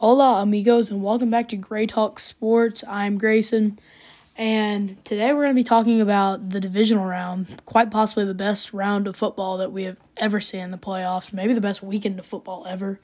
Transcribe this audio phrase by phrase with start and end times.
[0.00, 2.82] Hola, amigos, and welcome back to Grey Talk Sports.
[2.88, 3.78] I'm Grayson,
[4.34, 8.72] and today we're going to be talking about the divisional round, quite possibly the best
[8.72, 12.18] round of football that we have ever seen in the playoffs, maybe the best weekend
[12.18, 12.98] of football ever.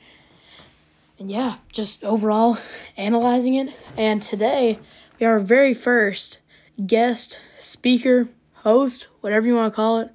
[1.19, 2.57] And yeah, just overall
[2.97, 3.75] analyzing it.
[3.95, 4.79] And today
[5.21, 6.39] we are our very first
[6.87, 8.31] guest, speaker,
[8.63, 10.13] host, whatever you want to call it.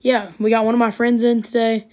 [0.00, 1.86] Yeah, we got one of my friends in today.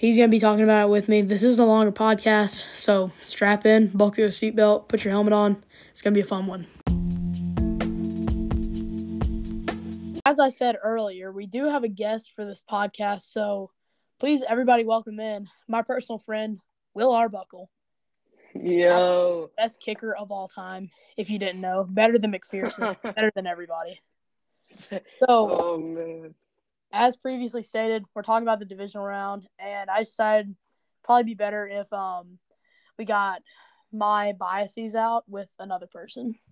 [0.00, 1.20] He's going to be talking about it with me.
[1.20, 5.62] This is a longer podcast, so strap in, buckle your seatbelt, put your helmet on.
[5.90, 6.66] It's going to be a fun one.
[10.24, 13.72] As I said earlier, we do have a guest for this podcast, so
[14.18, 16.60] please, everybody, welcome in my personal friend,
[16.94, 17.68] Will Arbuckle.
[18.54, 19.50] Yo.
[19.58, 21.84] Best kicker of all time, if you didn't know.
[21.86, 24.00] Better than McPherson, better than everybody.
[24.90, 26.34] So, Oh man.
[26.92, 30.54] As previously stated, we're talking about the divisional round, and I decided
[31.04, 32.38] probably be better if um
[32.98, 33.42] we got
[33.92, 36.34] my biases out with another person.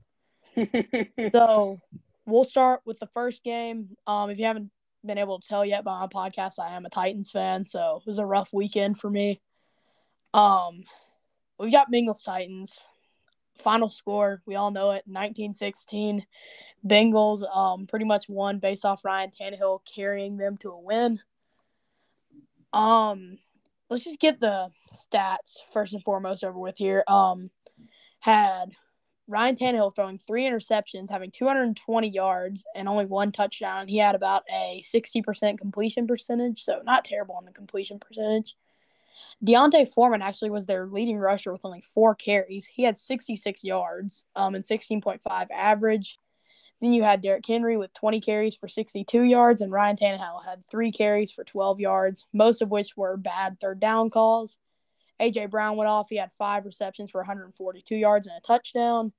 [1.33, 1.79] So
[2.27, 3.91] we'll start with the first game.
[4.07, 4.71] Um, if you haven't
[5.05, 8.07] been able to tell yet by my podcast, I am a Titans fan, so it
[8.07, 9.41] was a rough weekend for me.
[10.35, 10.85] Um,
[11.59, 12.87] we've got Bengals Titans.
[13.59, 16.25] Final score, we all know it, 1916.
[16.87, 21.21] Bengals um pretty much won based off Ryan Tannehill carrying them to a win.
[22.73, 23.39] Um,
[23.91, 27.03] let's just get the stats first and foremost over with here.
[27.09, 27.51] Um,
[28.21, 28.73] had
[29.27, 33.89] Ryan Tannehill throwing three interceptions, having 220 yards and only one touchdown.
[33.89, 38.57] He had about a 60% completion percentage, so not terrible on the completion percentage.
[39.43, 42.67] D'Onta Foreman actually was their leading rusher with only four carries.
[42.67, 46.19] He had 66 yards um, and 16.5 average.
[46.81, 50.65] Then you had Derrick Henry with 20 carries for 62 yards, and Ryan Tannehill had
[50.71, 54.59] three carries for 12 yards, most of which were bad third down calls.
[55.21, 56.09] AJ Brown went off.
[56.09, 59.13] He had five receptions for 142 yards and a touchdown.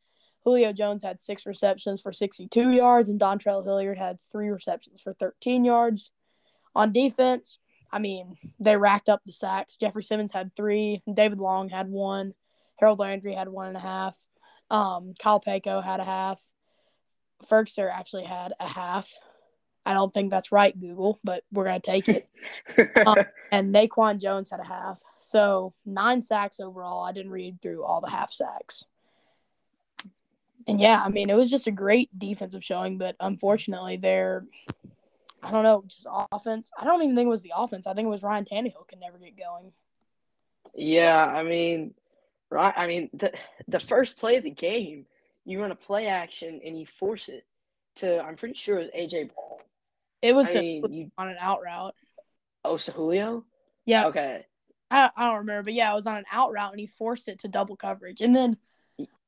[0.44, 5.14] Julio Jones had six receptions for 62 yards, and Dontrell Hilliard had three receptions for
[5.14, 6.12] 13 yards.
[6.76, 7.60] On defense,
[7.92, 9.76] I mean, they racked up the sacks.
[9.76, 11.02] Jeffrey Simmons had three.
[11.12, 12.34] David Long had one.
[12.78, 14.18] Harold Landry had one and a half.
[14.70, 16.42] Um, Kyle Peko had a half.
[17.48, 19.10] Ferguson actually had a half.
[19.86, 22.28] I don't think that's right, Google, but we're gonna take it.
[23.06, 23.18] Um,
[23.52, 25.02] and Naquan Jones had a half.
[25.18, 27.04] So nine sacks overall.
[27.04, 28.86] I didn't read through all the half sacks.
[30.68, 34.46] And yeah, I mean, it was just a great defensive showing, but unfortunately, they're,
[35.42, 36.70] I don't know, just offense.
[36.78, 37.88] I don't even think it was the offense.
[37.88, 39.72] I think it was Ryan Tannehill could never get going.
[40.76, 41.94] yeah, I mean,
[42.50, 42.74] right.
[42.76, 43.32] I mean, the
[43.68, 45.06] the first play of the game,
[45.46, 47.46] you run a play action and you force it
[47.98, 48.22] to.
[48.22, 49.60] I'm pretty sure it was AJ Brown.
[50.22, 51.96] It was to- mean, you on an out route.
[52.66, 53.46] oh, so Julio.
[53.86, 54.46] Yeah, Okay.
[54.92, 57.28] I, I don't remember, but yeah, it was on an out route and he forced
[57.28, 58.22] it to double coverage.
[58.22, 58.58] And then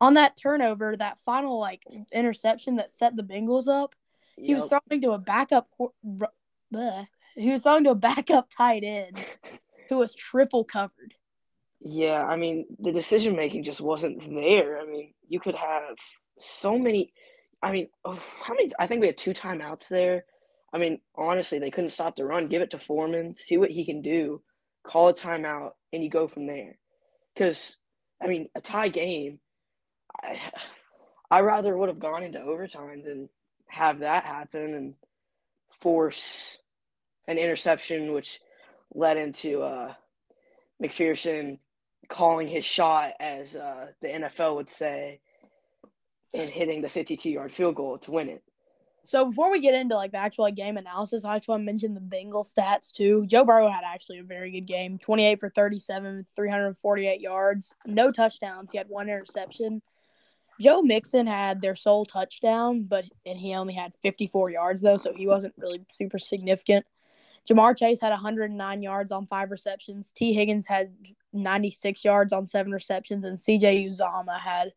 [0.01, 3.95] on that turnover, that final like interception that set the Bengals up,
[4.37, 5.69] he was throwing to a backup.
[6.73, 7.07] bleh.
[7.35, 9.17] He was throwing to a backup tight end
[9.89, 11.13] who was triple covered.
[11.79, 14.79] Yeah, I mean, the decision making just wasn't there.
[14.79, 15.97] I mean, you could have
[16.39, 17.13] so many.
[17.63, 18.69] I mean, oh, how many?
[18.79, 20.25] I think we had two timeouts there.
[20.73, 22.47] I mean, honestly, they couldn't stop the run.
[22.47, 24.41] Give it to Foreman, see what he can do,
[24.83, 26.77] call a timeout, and you go from there.
[27.33, 27.77] Because,
[28.21, 29.39] I mean, a tie game,
[30.23, 30.39] I,
[31.31, 33.29] I rather would have gone into overtime than
[33.71, 34.93] have that happen and
[35.79, 36.57] force
[37.27, 38.41] an interception, which
[38.93, 39.93] led into uh,
[40.83, 41.57] McPherson
[42.09, 45.21] calling his shot, as uh, the NFL would say,
[46.33, 48.43] and hitting the 52 yard field goal to win it.
[49.05, 51.65] So before we get into like the actual like, game analysis, I just want to
[51.65, 53.25] mention the Bengal stats too.
[53.25, 57.73] Joe Burrow had actually a very good game: twenty-eight for thirty-seven, three hundred forty-eight yards,
[57.85, 58.71] no touchdowns.
[58.71, 59.81] He had one interception.
[60.61, 65.13] Joe Mixon had their sole touchdown, but and he only had fifty-four yards though, so
[65.13, 66.85] he wasn't really super significant.
[67.49, 70.11] Ja'Marr Chase had 109 yards on five receptions.
[70.11, 70.93] Tee Higgins had
[71.33, 73.87] 96 yards on seven receptions, and C.J.
[73.87, 74.73] Uzomah had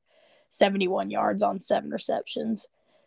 [0.48, 2.66] 71 yards on seven receptions.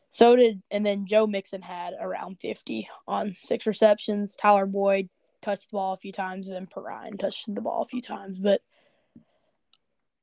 [0.10, 4.36] So did, and then Joe Mixon had around 50 on six receptions.
[4.36, 5.10] Tyler Boyd
[5.42, 8.40] touched the ball a few times, and then Perine touched the ball a few times.
[8.40, 8.62] But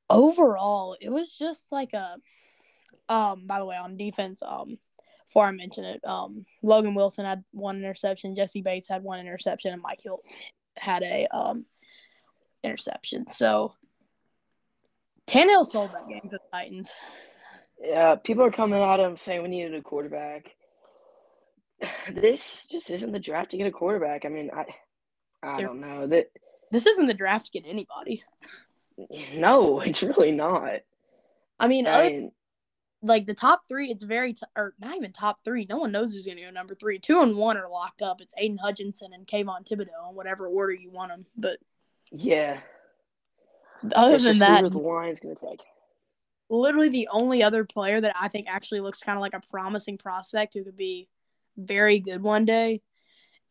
[0.09, 2.17] overall, it was just like a,
[3.09, 4.77] um, by the way, on defense, um,
[5.25, 9.73] before I mention it, um, Logan Wilson had one interception, Jessie Bates had one interception,
[9.73, 10.19] and Mike Hill
[10.77, 11.65] had a, um,
[12.63, 13.27] interception.
[13.27, 13.73] So
[15.27, 16.93] Tannehill sold that game to the Titans.
[17.81, 20.55] Yeah, people are coming at him saying we needed a quarterback.
[22.11, 24.25] This just isn't the draft to get a quarterback.
[24.25, 24.65] I mean, I
[25.43, 26.31] I don't know that.
[26.71, 28.23] This isn't the draft to get anybody.
[29.33, 30.79] No, it's really not.
[31.59, 32.31] I mean, I mean,
[33.05, 35.65] like the top three, it's very t- or not even top three.
[35.69, 36.99] No one knows who's going to go number three.
[36.99, 38.21] Two and one are locked up.
[38.21, 41.25] It's Aidan Hutchinson and Kayvon Thibodeaux in whatever order you want them.
[41.37, 41.59] But
[42.11, 42.59] yeah.
[43.93, 45.61] other It's than that, the line's gonna take.
[46.49, 49.97] literally the only other player that I think actually looks kind of like a promising
[49.97, 51.07] prospect who could be
[51.57, 52.81] very good one day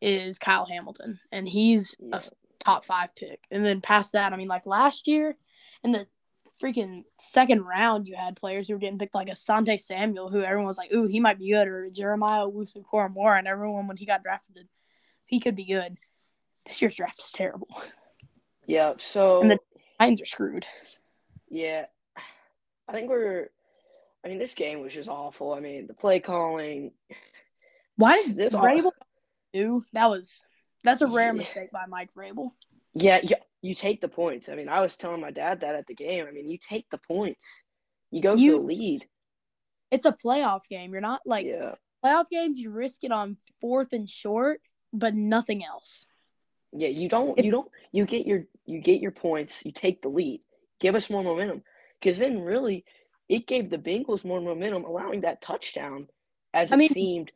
[0.01, 2.17] is Kyle Hamilton, and he's Yeah.
[2.19, 2.23] a
[2.59, 3.41] top five pick.
[3.51, 5.37] And then past that, I mean, like last year
[5.83, 6.06] and the
[6.62, 10.67] freaking second round, you had players who were getting picked like Asante Samuel, who everyone
[10.67, 14.23] was like, "Ooh, he might be good," or Jeremiah Owusu-Koramoah, and everyone when he got
[14.23, 14.69] drafted,
[15.27, 15.97] he could be good.
[16.67, 17.69] This year's draft is terrible.
[18.67, 18.95] Yeah.
[18.99, 19.59] So And the-
[20.01, 20.67] Titans are screwed.
[21.49, 21.87] yeah,
[22.89, 23.51] I think we're.
[24.25, 25.53] I mean, this game was just awful.
[25.53, 26.93] I mean, the play calling.
[27.97, 28.93] Why did This all-
[29.53, 30.06] do that?
[30.09, 30.43] Was
[30.83, 31.33] that's a rare Yeah.
[31.33, 32.53] mistake by Mike Vrabel.
[32.95, 34.50] Yeah, yeah, you take the points.
[34.50, 36.26] I mean, I was telling my dad that at the game.
[36.28, 37.64] I mean, you take the points.
[38.11, 39.08] You go You- for the lead.
[39.90, 40.93] It's a playoff game.
[40.93, 42.58] You're not like yeah, playoff games.
[42.61, 44.61] You risk it on fourth and short,
[44.93, 46.06] but nothing else.
[46.72, 46.88] yeah.
[46.88, 47.38] You don't.
[47.38, 47.70] If- you don't.
[47.93, 48.44] You get your.
[48.66, 49.64] You get your points.
[49.64, 50.40] You take the lead.
[50.81, 51.62] Give us more momentum.
[52.00, 52.84] Because then, really,
[53.28, 56.08] it gave the Bengals more momentum, allowing that touchdown.
[56.52, 57.32] As I it mean- seemed.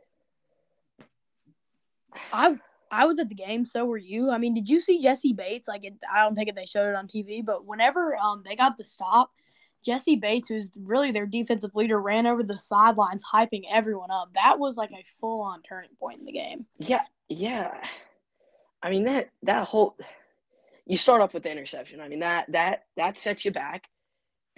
[2.33, 2.59] I
[2.91, 4.31] I was at the game, so were you.
[4.31, 5.69] I mean, did you see Jessie Bates?
[5.69, 8.57] Like, it, I don't think it, they showed it on TV, but whenever um they
[8.57, 9.31] got the stop,
[9.85, 14.31] Jessie Bates, who's really their defensive leader, ran over the sidelines, hyping everyone up.
[14.35, 16.67] That was like a full on turning point in the game.
[16.79, 17.73] Yeah, yeah.
[18.83, 19.97] I mean that that whole
[20.87, 22.01] you start off with the interception.
[22.01, 23.89] I mean that that that sets you back.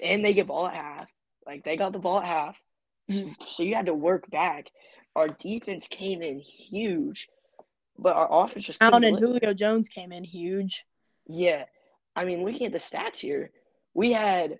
[0.03, 1.09] And they get ball at half.
[1.47, 2.56] Like they got the ball at half.
[3.47, 4.71] So you had to work back.
[5.17, 7.29] Our defense came in huge,
[8.00, 9.19] but our offense just Brown and.
[9.19, 10.85] Julio Jones came in huge.
[11.29, 11.64] Yeah.
[12.17, 13.50] I mean, looking at the stats here,
[13.94, 14.58] we had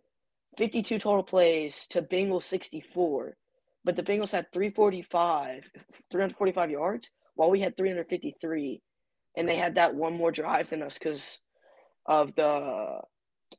[0.59, 3.37] 52 total plays to Bengals 64,
[3.85, 5.65] but the Bengals had 345,
[6.11, 8.83] 345 yards, while we had 353.
[9.37, 11.39] And they had that one more drive than us because
[12.07, 13.01] of the,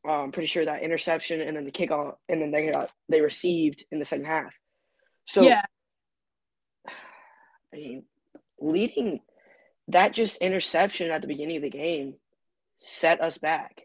[0.05, 3.85] I'm pretty sure that interception and then the kickoff, and then they got they received
[3.91, 4.53] in the second half.
[5.25, 5.63] So yeah,
[6.87, 8.03] I mean,
[8.59, 9.21] leading
[9.91, 12.15] that just interception at the beginning of the game
[12.77, 13.83] set us back.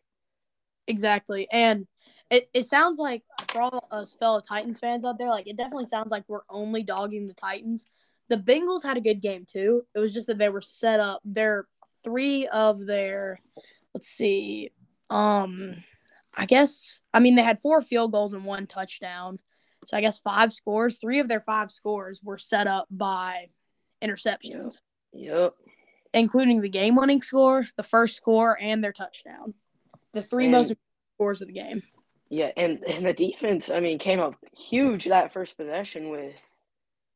[0.86, 1.48] exactly.
[1.50, 1.86] And
[2.30, 3.22] it, it sounds like
[3.52, 6.82] for all us fellow Titans fans out there, like it definitely sounds like we're only
[6.82, 7.86] dogging the Titans.
[8.28, 9.82] The Bengals had a good game too.
[9.94, 11.20] It was just that they were set up.
[11.24, 11.66] Their
[12.02, 13.40] three of their,
[13.94, 14.70] let's see,
[15.10, 15.76] um,
[16.34, 19.38] I guess I mean they had four field goals and one touchdown.
[19.84, 20.98] So I guess five scores.
[20.98, 23.46] Three of their five scores were set up by
[24.02, 24.80] interceptions,
[25.12, 25.54] Yep.
[26.16, 29.54] Including the game-winning score, the first score, and their touchdown.
[30.12, 31.82] The three And- most important scores of the game.
[32.28, 36.42] Yeah, and, and the defense, I mean, came up huge that first possession with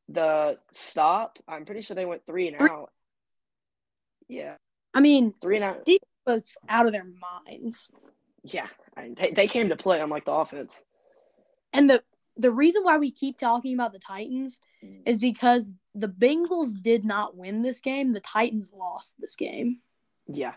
[0.08, 1.40] the stop.
[1.48, 2.92] I'm pretty sure they went three and Three- out.
[4.28, 4.54] Yeah,
[4.94, 5.88] I mean, three and out.
[6.24, 7.06] was out of their
[7.48, 7.90] minds.
[8.44, 10.84] Yeah, I mean, they, they came to play unlike the offense.
[11.72, 12.04] And the
[12.36, 15.02] the reason why we keep talking about the Titans mm.
[15.04, 18.12] is because the Bengals did not win this game.
[18.12, 19.78] The Titans lost this game.
[20.26, 20.54] Yeah.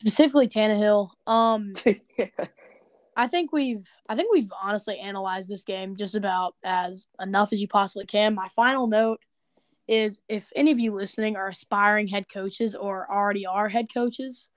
[0.00, 1.10] Specifically Tannehill.
[1.26, 1.72] Um
[3.16, 7.60] I think we've I think we've honestly analyzed this game just about as enough as
[7.60, 8.34] you possibly can.
[8.34, 9.20] My final note
[9.88, 14.48] is if any of you listening are aspiring head coaches or already are head coaches,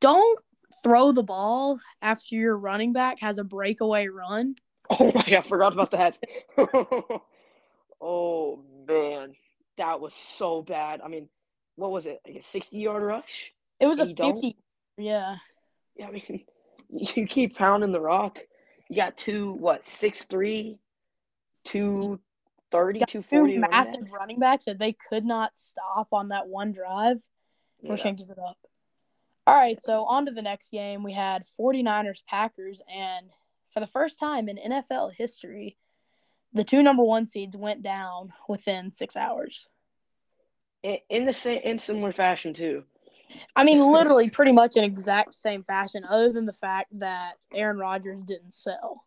[0.00, 0.40] don't
[0.82, 4.54] throw the ball after your running back has a breakaway run.
[4.90, 6.18] oh my god, I forgot about that.
[8.00, 9.34] oh man,
[9.78, 11.00] that was so bad.
[11.00, 11.28] I mean,
[11.76, 12.20] what was it?
[12.26, 13.52] Like a 60 yard rush?
[13.78, 14.34] It was a And you don't?
[14.34, 14.56] 50
[14.98, 15.36] Yeah.
[15.96, 16.44] Yeah, I mean,
[16.88, 18.38] you keep pounding the rock.
[18.88, 20.78] You got two, what, 6'3",
[21.64, 24.12] 230, Got 240 Two running massive backs?
[24.12, 27.22] running backs that they could not stop on that one drive.
[27.82, 27.96] We Yeah.
[27.96, 28.58] can't give it up.
[29.46, 31.02] All right, so on to the next game.
[31.02, 33.30] We had 49ers Packers, and
[33.68, 35.76] for the first time in NFL history,
[36.52, 39.68] the two number one seeds went down within six hours.
[40.82, 42.84] In, the same, in similar fashion too.
[43.54, 47.78] I mean, literally, pretty much in exact same fashion, other than the fact that Aaron
[47.78, 49.04] Rodgers didn't sell.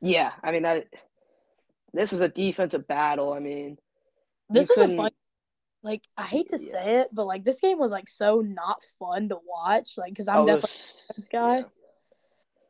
[0.00, 0.86] Yeah, I mean that.
[1.92, 3.32] This was a defensive battle.
[3.32, 3.78] I mean,
[4.50, 5.10] This was a fun.
[5.82, 6.70] Like I hate to Yeah.
[6.72, 9.96] say it, but like this game was like so not fun to watch.
[9.96, 10.70] Like because I'm oh, definitely
[11.08, 11.56] defense guy.
[11.58, 11.64] yeah.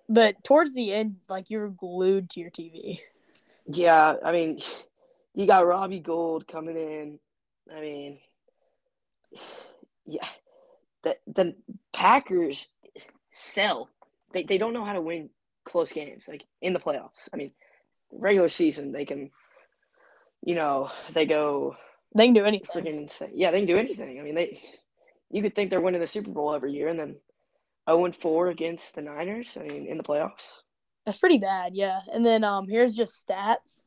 [0.09, 3.01] But towards the end, like you were glued to your TV.
[3.67, 4.61] Yeah, I mean,
[5.35, 7.19] you got Robbie Gould coming in.
[7.75, 8.19] I mean,
[10.07, 10.29] yeah,
[11.03, 11.55] the the
[11.93, 12.69] Packers
[13.31, 13.91] sell
[14.35, 15.31] they, they don't know how to win
[15.65, 17.29] close games like in the playoffs.
[17.33, 17.53] I mean,
[18.13, 19.31] regular season they can,
[20.45, 21.77] you know, they go.
[22.15, 22.85] They can do anything.
[22.85, 24.21] Freaking say, yeah, they can do anything.
[24.21, 24.61] I mean, they.
[25.31, 27.17] You could think they're winning the Super Bowl every year, and then
[27.89, 29.57] 0 4 against the Niners.
[29.59, 30.59] I mean, in the playoffs.
[31.05, 32.01] That's pretty bad, yeah.
[32.13, 33.83] And then um, here's just stats.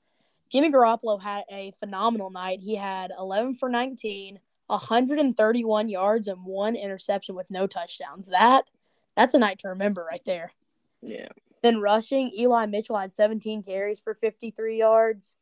[0.51, 2.59] Jimmy Garoppolo had a phenomenal night.
[2.61, 8.29] He had 11 for 19, 131 yards, and one interception with no touchdowns.
[8.29, 8.69] That
[9.15, 10.53] that's a night to remember right there.
[11.01, 11.29] Yeah.
[11.63, 15.35] Then rushing, Eli Mitchell had 17 carries for 53 yards.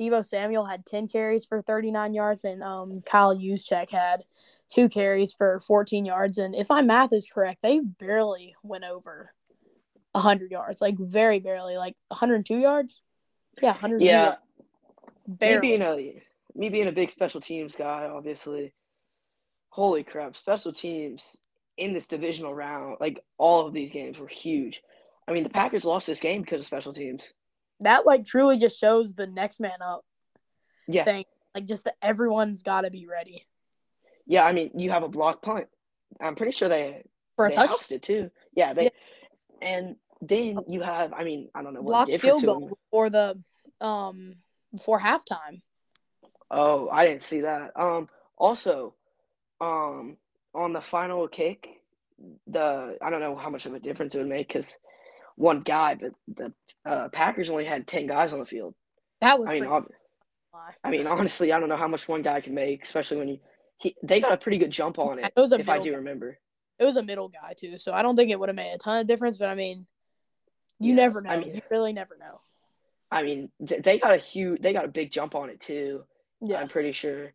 [0.00, 4.24] Deebo Samuel had 10 carries for 39 yards, and um, Kyle Juszczyk had
[4.70, 6.38] two carries for 14 yards.
[6.38, 9.34] And if my math is correct, they barely went over
[10.12, 13.00] 100 yards, like very barely, like 102 yards.
[13.62, 14.02] Yeah, 100.
[14.02, 14.36] Yeah.
[15.26, 15.56] Barely.
[15.56, 16.22] Me being a
[16.54, 18.72] me being a big special teams guy, obviously.
[19.70, 20.36] Holy crap!
[20.36, 21.36] Special teams
[21.76, 24.82] in this divisional round, like all of these games were huge.
[25.28, 27.32] I mean, the Packers lost this game because of special teams.
[27.80, 30.04] That like truly just shows the next man up.
[30.88, 31.04] Yeah.
[31.04, 31.24] Thing.
[31.54, 33.46] Like just that everyone's got to be ready.
[34.26, 35.66] Yeah, I mean, you have a block punt.
[36.20, 37.04] I'm pretty sure they
[37.36, 37.92] for a they touch.
[37.92, 38.30] it too.
[38.54, 38.90] Yeah, they yeah.
[39.62, 41.12] And then you have.
[41.12, 43.40] I mean, I don't know what blocked field goal before the
[43.80, 44.36] um
[44.72, 45.62] before halftime.
[46.50, 47.72] Oh, I didn't see that.
[47.76, 48.94] Um, also,
[49.60, 50.16] um,
[50.54, 51.68] on the final kick,
[52.46, 54.78] the I don't know how much of a difference it would make because
[55.36, 56.52] one guy, but the
[56.84, 58.74] uh, Packers only had ten guys on the field.
[59.20, 59.48] That was.
[59.50, 59.90] I mean, ob-
[60.82, 63.38] I mean, honestly, I don't know how much one guy can make, especially when you
[63.78, 65.32] he, they got a pretty good jump on it.
[65.36, 65.96] it if I do guy.
[65.98, 66.38] remember.
[66.78, 68.78] It was a middle guy too, so I don't think it would have made a
[68.78, 69.36] ton of difference.
[69.36, 69.86] But I mean,
[70.78, 71.30] you yeah, never know.
[71.30, 72.40] I mean, you really never know.
[73.10, 76.04] I mean, they got a huge, they got a big jump on it too.
[76.40, 77.32] Yeah, I'm pretty sure.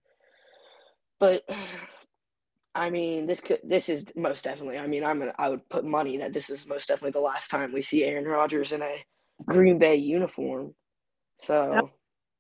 [1.20, 1.48] But
[2.76, 4.78] I mean, this could, this is most definitely.
[4.78, 7.50] I mean, I'm gonna, I would put money that this is most definitely the last
[7.50, 9.06] time we see Aaron Rodgers in a
[9.46, 10.74] Green Bay uniform.
[11.38, 11.90] So.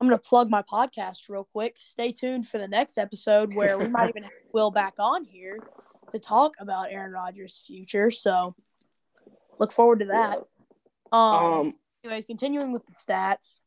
[0.01, 1.75] I'm going to plug my podcast real quick.
[1.77, 5.59] Stay tuned for the next episode where we might even have Will back on here
[6.11, 8.11] to talk about Aaron Rodgers' future.
[8.11, 8.55] So
[9.59, 10.39] look forward to that.
[11.11, 13.59] Um, um anyways, continuing with the stats.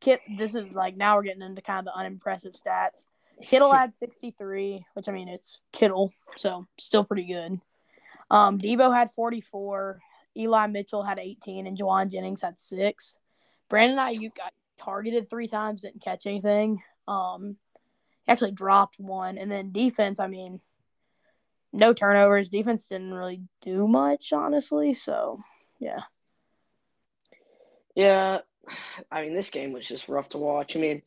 [0.00, 3.04] Kit, this is like now we're getting into kind of the unimpressive stats.
[3.42, 7.60] Kittle had 63, which I mean it's Kittle, so still pretty good.
[8.30, 10.00] Um, Deebo had 44.
[10.36, 13.16] Eli Mitchell had 18, and Jauan Jennings had six.
[13.68, 16.80] Brandon Aiyuk got targeted three times, didn't catch anything.
[17.08, 17.56] Um,
[18.28, 20.20] actually dropped one, and then defense.
[20.20, 20.60] I mean,
[21.72, 22.48] no turnovers.
[22.48, 24.94] Defense didn't really do much, honestly.
[24.94, 25.38] So,
[25.78, 26.00] yeah.
[27.94, 28.38] Yeah,
[29.10, 30.76] I mean, this game was just rough to watch.
[30.76, 31.02] I mean,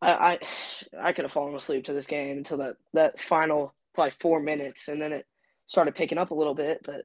[0.00, 4.12] I I, I could have fallen asleep to this game until that that final probably
[4.12, 5.26] four minutes, and then it
[5.66, 6.80] started picking up a little bit.
[6.84, 7.04] But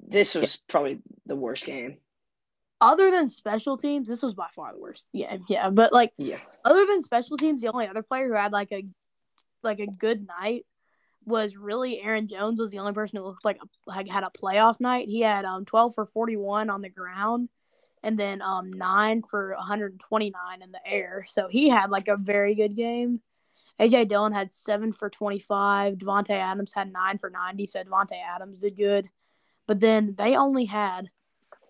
[0.00, 1.98] this was probably the worst game
[2.80, 5.06] other than special teams, this was by far the worst.
[5.12, 6.38] Yeah, yeah, but like, yeah.
[6.64, 8.84] Other than special teams, the only other player who had like a
[9.62, 10.64] like a good night
[11.28, 12.58] was really Aaron Jones.
[12.58, 15.08] Was the only person who looked like a, like had a playoff night.
[15.08, 17.48] He had um twelve for forty one on the ground,
[18.02, 21.24] and then um nine for one hundred twenty nine in the air.
[21.28, 23.20] So he had like a very good game.
[23.78, 25.94] AJ Dillon had seven for twenty five.
[25.94, 27.66] Davante Adams had nine for ninety.
[27.66, 29.08] So Davante Adams did good,
[29.66, 31.10] but then they only had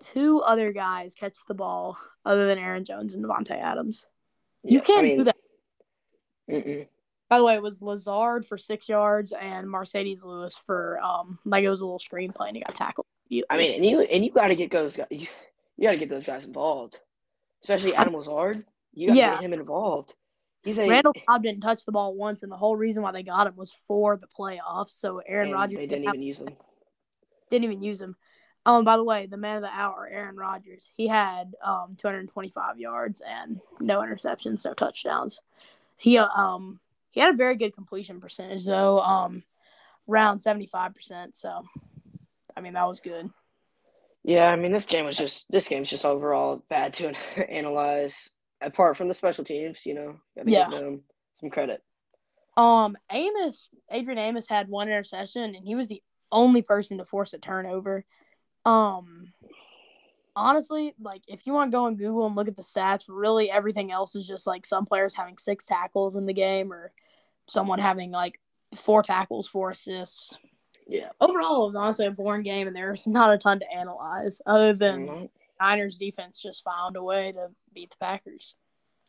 [0.01, 4.07] two other guys catch the ball other than Aaron Jones and Davante Adams.
[4.63, 5.37] Yeah, you can't I mean, do that.
[6.51, 6.87] Mm-mm.
[7.29, 11.65] By the way, it was Lazard for six yards and Marcedes Lewis for um like
[11.65, 13.07] it was a little screen play and he got tackled.
[13.51, 15.07] I mean, and you and you got to get those guys.
[15.11, 15.27] You,
[15.77, 17.01] you got to get those guys involved,
[17.63, 18.65] especially Adam Lazard.
[18.95, 19.35] You got to yeah.
[19.35, 20.15] get him involved.
[20.65, 23.23] He's a Randall Cobb didn't touch the ball once, and the whole reason why they
[23.23, 24.91] got him was for the playoffs.
[24.91, 26.49] So Aaron Rodgers they didn't, didn't even use him.
[27.51, 28.17] Didn't even use him.
[28.67, 31.97] Oh, and by the way, the man of the hour, Aaron Rodgers, he had um
[31.97, 35.41] 225 yards and no interceptions, no touchdowns.
[35.97, 39.43] He uh, um he had a very good completion percentage though, um
[40.09, 41.35] around 75%.
[41.35, 41.63] So
[42.57, 43.31] I mean that was good.
[44.25, 47.15] Yeah, I mean this game was just this game's just overall bad to
[47.51, 48.31] analyze.
[48.61, 50.69] Apart from the special teams, you know, gotta yeah.
[50.69, 51.03] give them
[51.39, 51.81] some credit.
[52.57, 57.33] Um, Amos, Adrian Amos had one interception, and he was the only person to force
[57.33, 58.05] a turnover.
[58.65, 59.33] Um,
[60.39, 63.51] honestly, like if you want to go on Google and look at the stats, really
[63.51, 66.93] everything else is just like some players having six tackles in the game or
[67.47, 68.41] someone having like
[68.75, 70.39] four tackles, four assists.
[70.87, 71.11] Yeah.
[71.21, 74.73] Overall, it was honestly a boring game, and there's not a ton to analyze other
[74.73, 75.25] than mm-hmm.
[75.61, 78.55] Niners defense just found a way to beat the Packers.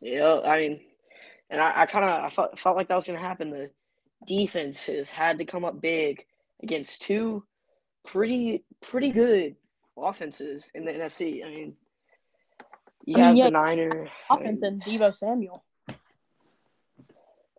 [0.00, 0.80] Yeah, I mean,
[1.50, 3.50] and I, I kind of I felt, felt like that was going to happen.
[3.50, 3.70] The
[4.26, 6.24] defenses had to come up big
[6.62, 7.44] against two
[8.04, 9.56] pretty pretty good
[9.96, 11.44] offenses in the NFC.
[11.44, 11.76] I mean,
[13.04, 15.64] you I mean, have yeah, the Niner Offense and Deebo Samuel.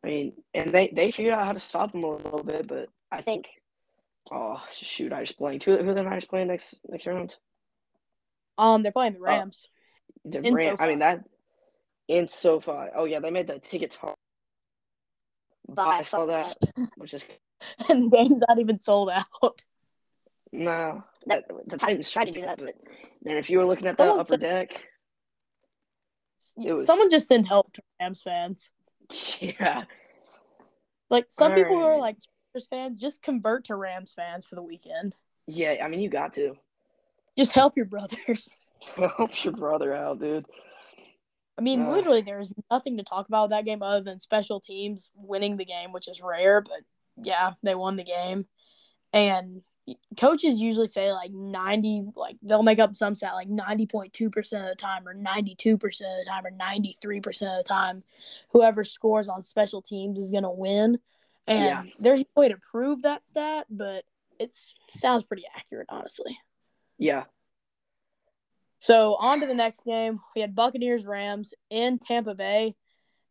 [0.04, 2.90] I mean, and they they figured out how to stop them a little bit, but
[3.12, 3.50] I think.
[4.32, 5.12] Oh shoot!
[5.12, 5.66] I just blanked.
[5.66, 7.36] Who, who are the Niners playing next next round?
[8.58, 9.68] Um, they're playing the Rams.
[10.26, 11.24] The In Ram- I mean that
[12.08, 12.90] in SoFi.
[12.96, 14.16] Oh yeah, they made the tickets hard.
[15.68, 16.56] But I saw that,
[16.98, 17.26] which is
[17.90, 19.64] and the game's not even sold out.
[20.52, 21.04] No.
[21.28, 22.74] That, the Titans tried to do that, but
[23.24, 24.88] man, if you were looking at the Someone upper said- deck,
[26.58, 28.72] was- Someone just send help to Rams fans.
[29.40, 29.84] yeah,
[31.10, 32.16] Like some people who are like
[32.54, 35.16] Chargers fans, just convert to Rams fans for the weekend.
[35.48, 35.76] yeah.
[35.84, 36.56] I mean, you got to
[37.38, 38.70] Just help your brothers.
[38.96, 40.46] help your brother out, dude.
[41.58, 41.94] I mean, Ugh.
[41.96, 45.92] literally, there's nothing to talk about that game other than special teams winning the game,
[45.92, 46.80] which is rare, but
[47.22, 48.48] yeah, they won the game.
[49.14, 49.62] And
[50.18, 54.76] coaches usually say like 90, like they'll make up some stat like 90.2% of the
[54.76, 58.04] time, or 92% of the time, or 93% of the time,
[58.50, 61.00] whoever scores on special teams is going to win.
[61.48, 61.84] And Yeah.
[62.00, 64.06] there's no way to prove that stat, but
[64.40, 64.56] it
[64.92, 66.38] sounds pretty accurate, honestly.
[66.98, 67.26] Yeah,
[68.80, 70.20] So on to the next game.
[70.36, 72.76] We had Buccaneers Rams in Tampa Bay.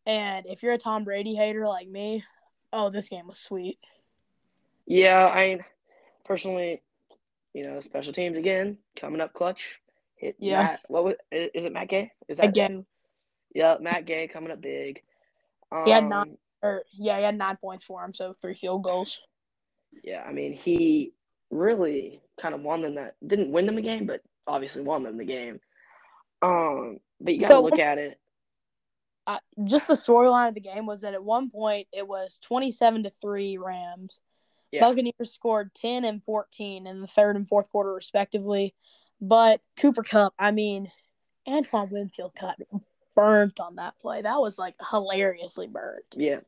[0.05, 2.23] And if you're a Tom Brady hater like me,
[2.73, 3.77] oh, this game was sweet.
[4.85, 5.25] yeah.
[5.27, 5.63] I mean,
[6.23, 6.81] personally,
[7.53, 9.79] you know, special teams again coming up clutch.
[10.15, 10.59] Hit Yeah.
[10.63, 11.73] Matt, what was, is it?
[11.73, 12.11] Matt Gay?
[12.27, 12.85] Is that Again.
[13.53, 15.01] Yeah, Matt Gay coming up big.
[15.71, 18.83] Um, He had nine- Or yeah, he had nine points for him, so three field
[18.83, 19.19] goals.
[20.03, 21.13] Yeah, I mean, he
[21.49, 25.17] really kind of won them that didn't win them the game, but obviously won them
[25.17, 25.59] the game.
[26.41, 28.17] Um, but you got to So- look at it.
[29.27, 33.03] Uh, just the storyline of the game was that at one point it was 27
[33.03, 34.19] to 3 Rams.
[34.71, 34.81] Yeah.
[34.81, 38.73] Buccaneers scored 10 and 14 in the third and fourth quarter, respectively.
[39.19, 40.91] But Cooper Kupp, I mean,
[41.47, 42.57] Antoine Winfield got
[43.15, 44.21] burnt on that play.
[44.21, 46.05] That was like hilariously burnt.
[46.15, 46.39] Yeah,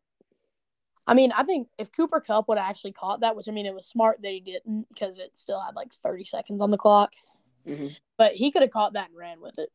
[1.06, 3.65] I mean, I think if Cooper Kupp would have actually caught that, which I mean,
[3.65, 6.78] it was smart that he didn't because it still had like 30 seconds on the
[6.78, 7.13] clock,
[7.65, 9.69] hmm but he could have caught that and ran with it.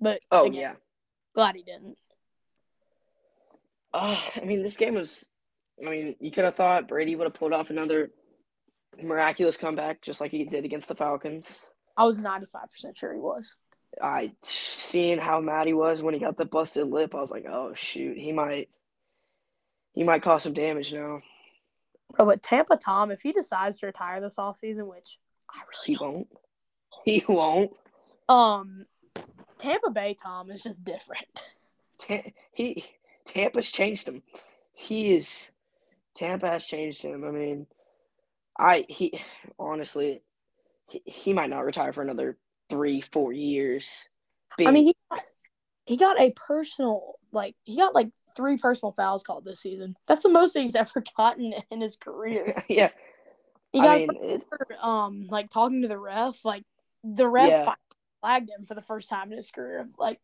[0.00, 0.72] But Oh again, yeah.
[1.34, 1.98] glad he didn't.
[3.92, 5.28] Uh, I mean, this game was.
[5.80, 8.10] I mean, you could have thought Brady would have pulled off another
[9.02, 11.70] miraculous comeback, just like he did against the Falcons.
[11.96, 12.46] I was 95%
[12.96, 13.56] sure he was.
[14.02, 17.14] I seeing how mad he was when he got the busted lip.
[17.14, 18.68] I was like, oh shoot, he might.
[19.94, 21.22] He might cause some damage now.
[22.16, 25.18] Bro, but Tampa Tom, if he decides to retire this offseason, which
[25.50, 26.28] I He really don't, won't.
[27.04, 27.72] He won't.
[28.28, 28.86] um,
[29.58, 31.42] Tampa Bay Tom is just different.
[31.98, 32.84] Ta- he
[33.26, 34.22] Tampa's changed him.
[34.72, 35.28] He is
[36.14, 37.24] Tampa has changed him.
[37.24, 37.66] I mean,
[38.58, 39.20] I he
[39.58, 40.22] honestly
[40.88, 42.36] he, he might not retire for another
[42.68, 44.08] three four years.
[44.64, 45.22] I mean, he got,
[45.86, 49.96] he got a personal, like, he got like three personal fouls called this season.
[50.06, 52.62] That's the most he's ever gotten in his career.
[52.68, 52.90] yeah,
[53.72, 54.42] He I got mean, it,
[54.82, 56.64] um like talking to the ref, like
[57.02, 57.74] the ref Yeah.
[58.20, 59.88] flagged him for the first time in his career.
[59.98, 60.20] Like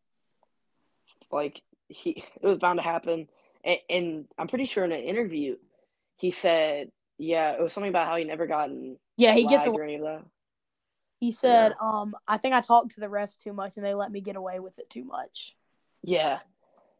[1.31, 3.29] like he it was bound to happen.
[3.65, 5.57] And, and I'm pretty sure in an interview,
[6.21, 9.79] he said, yeah, it was something about how he never gotten yeah, he gets away.
[9.79, 10.23] or any of that.
[11.19, 14.13] He said, um, I think I talked to the refs too much and they let
[14.13, 15.55] me get away with it too much.
[16.03, 16.39] Yeah.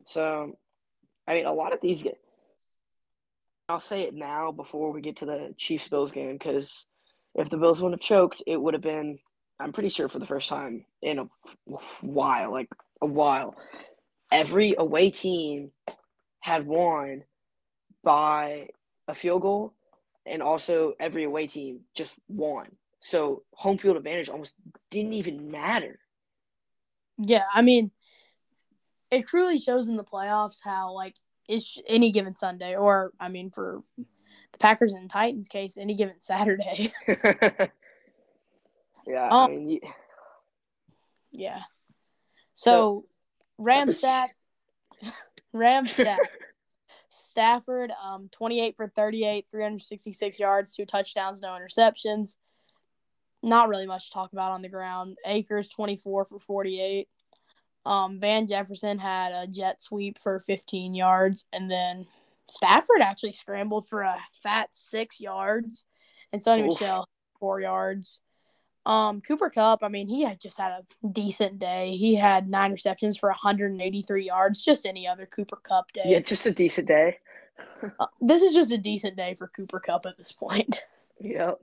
[0.07, 0.59] So,
[1.27, 2.03] I mean, a lot of these.
[2.03, 2.19] get.
[3.69, 6.87] I'll say it now before we get to the Chiefs Bills game because
[7.35, 9.19] if the Bills wouldn't have choked, it would have been,
[9.59, 11.27] I'm pretty sure, for the first time in a
[12.01, 12.69] while, like
[13.01, 13.55] a while.
[14.33, 15.73] Every away team
[16.41, 17.25] had won
[18.03, 18.69] by
[19.11, 19.75] a field goal,
[20.27, 22.69] and also every away team just won.
[23.01, 24.55] So home field advantage almost
[24.91, 25.99] didn't even matter.
[27.19, 27.91] Yeah, I mean,
[29.11, 31.17] it truly shows in the playoffs how like
[31.49, 36.21] it's any given Sunday, or I mean, for the Packers and Titans case, any given
[36.21, 36.93] Saturday.
[37.09, 37.69] yeah,
[39.31, 39.81] I Um, mean, you,
[41.33, 41.61] yeah.
[42.55, 43.07] So,
[43.59, 44.29] Ram stats,
[45.53, 46.19] Ram stats.
[47.31, 52.35] Stafford, um, 28 for 38, 366 yards, two touchdowns, no interceptions.
[53.41, 55.17] Not really much to talk about on the ground.
[55.25, 57.09] Akers, 24 for 48.
[57.87, 61.45] Um, Van Jefferson had a jet sweep for 15 yards.
[61.53, 62.07] And then
[62.49, 65.85] Stafford actually scrambled for a fat six yards.
[66.33, 66.81] And Sony Oof.
[66.81, 68.21] Michel, four yards.
[68.87, 71.97] Um, Cooper Kupp, I mean, he had just had a decent day.
[71.97, 76.03] He had nine receptions for 183 yards, just any other Cooper Kupp day.
[76.07, 77.19] yeah, just a decent day.
[77.99, 80.83] Uh, this is just a decent day for Cooper Kupp at this point.
[81.21, 81.61] Yep.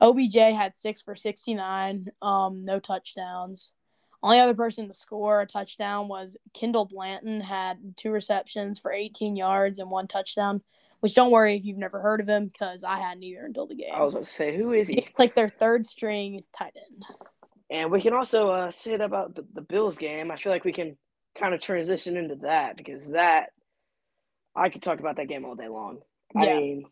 [0.00, 3.72] OBJ had six for 69, um, no touchdowns.
[4.20, 9.36] Only other person to score a touchdown was Kendall Blanton, had two receptions for 18
[9.36, 10.62] yards and one touchdown.
[11.06, 13.76] Which don't worry if you've never heard of him, because I hadn't either until the
[13.76, 13.92] game.
[13.94, 15.02] I was going to say, who is he?
[15.02, 17.04] He's like their third string tight end.
[17.70, 20.32] And we can also uh, say that about the, the Bills game.
[20.32, 20.96] I feel like we can
[21.38, 23.50] kind of transition into that because that
[24.56, 26.00] I could talk about that game all day long.
[26.34, 26.42] Yeah.
[26.42, 26.86] I mean,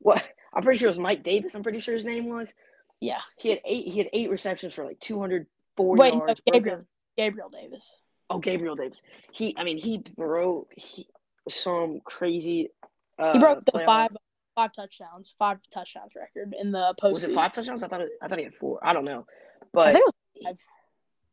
[0.00, 1.54] what I'm pretty sure it was Mike Davis.
[1.54, 2.54] I'm pretty sure his name was.
[3.00, 3.20] Yeah.
[3.38, 3.86] He had eight.
[3.86, 6.40] He had eight receptions for like 204 Wait, yards.
[6.40, 6.86] broke Gabriel.
[7.16, 7.96] Gabriel Davis.
[8.28, 9.00] Oh, Gabriel Davis.
[9.30, 9.54] He.
[9.56, 11.06] I mean, he broke he,
[11.48, 12.70] some crazy.
[13.18, 14.16] Uh, He broke the playoff- five
[14.54, 17.12] five touchdowns, five touchdowns record in the postseason.
[17.12, 17.82] Was it five touchdowns?
[17.82, 18.02] I thought.
[18.02, 18.78] It, I thought he had four.
[18.82, 19.98] I don't know, I but think
[20.36, 20.58] it was five.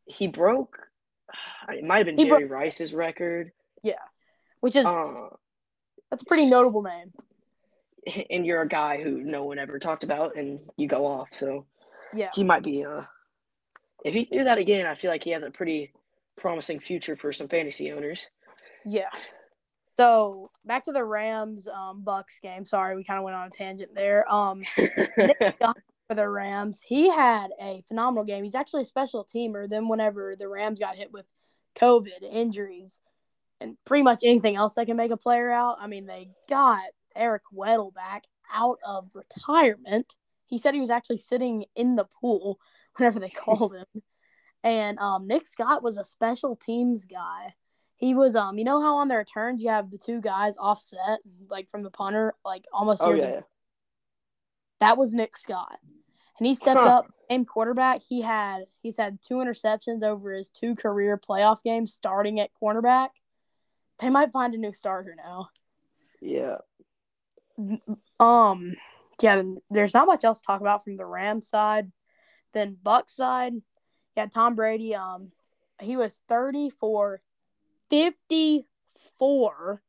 [0.05, 0.79] he broke.
[1.69, 3.51] It might have been He Jerry Rice's record.
[3.83, 3.93] Yeah,
[4.59, 5.29] which is Uh,
[6.09, 7.13] that's a pretty notable name.
[8.31, 11.29] and you're a guy who no one ever talked about, and you go off.
[11.31, 11.65] So
[12.13, 12.31] Yeah.
[12.33, 12.83] he might be.
[12.83, 13.03] Uh,
[14.03, 15.93] if he do that again, I feel like he has a pretty
[16.35, 18.29] promising future for some fantasy owners.
[18.83, 19.09] Yeah.
[19.97, 22.65] So back to the Rams um Bucks game.
[22.65, 24.31] Sorry, we kind of went on a tangent there.
[24.31, 24.63] Um
[25.17, 25.77] Nick Scott
[26.07, 28.43] for the Rams, he had a phenomenal game.
[28.43, 29.69] He's actually a special teamer.
[29.69, 31.25] Then whenever the Rams got hit with
[31.75, 33.01] COVID injuries
[33.59, 36.81] and pretty much anything else that can make a player out, I mean they got
[37.15, 38.23] Eric Weddle back
[38.53, 40.15] out of retirement.
[40.47, 42.59] He said he was actually sitting in the pool
[42.97, 44.01] whenever they called him.
[44.63, 47.55] And um, Nick Scott was a special teams guy.
[48.01, 51.19] He was um, you know how on the returns you have the two guys offset,
[51.49, 53.39] like from the punter, like almost oh the yeah,
[54.79, 55.77] that was Nick Scott.
[56.39, 56.87] And he stepped Huh.
[56.87, 58.01] up, became quarterback.
[58.01, 63.09] He had he's had two interceptions over his two career playoff games starting at cornerback.
[63.99, 65.49] They might find a new starter now.
[66.19, 66.57] yeah.
[68.19, 68.75] Um
[69.21, 71.91] yeah, there's not much else to talk about from the Rams side.
[72.53, 73.53] Then Buck side,
[74.17, 75.29] yeah, Tom Brady, um,
[75.79, 77.21] he was 30 for
[77.91, 79.83] 54.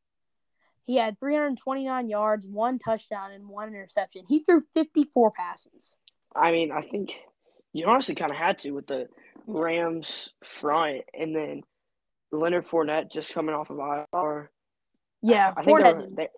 [0.84, 4.24] He had 329 yards, one touchdown, and one interception.
[4.28, 5.96] He threw 54 passes.
[6.34, 7.12] I mean, I think
[7.72, 9.06] you honestly kind of had to with the
[9.46, 11.62] Rams front, and then
[12.32, 14.50] Leonard Fournette just coming off of IR.
[15.22, 15.96] Yeah, I think they Fournette.
[15.96, 16.28] were, they,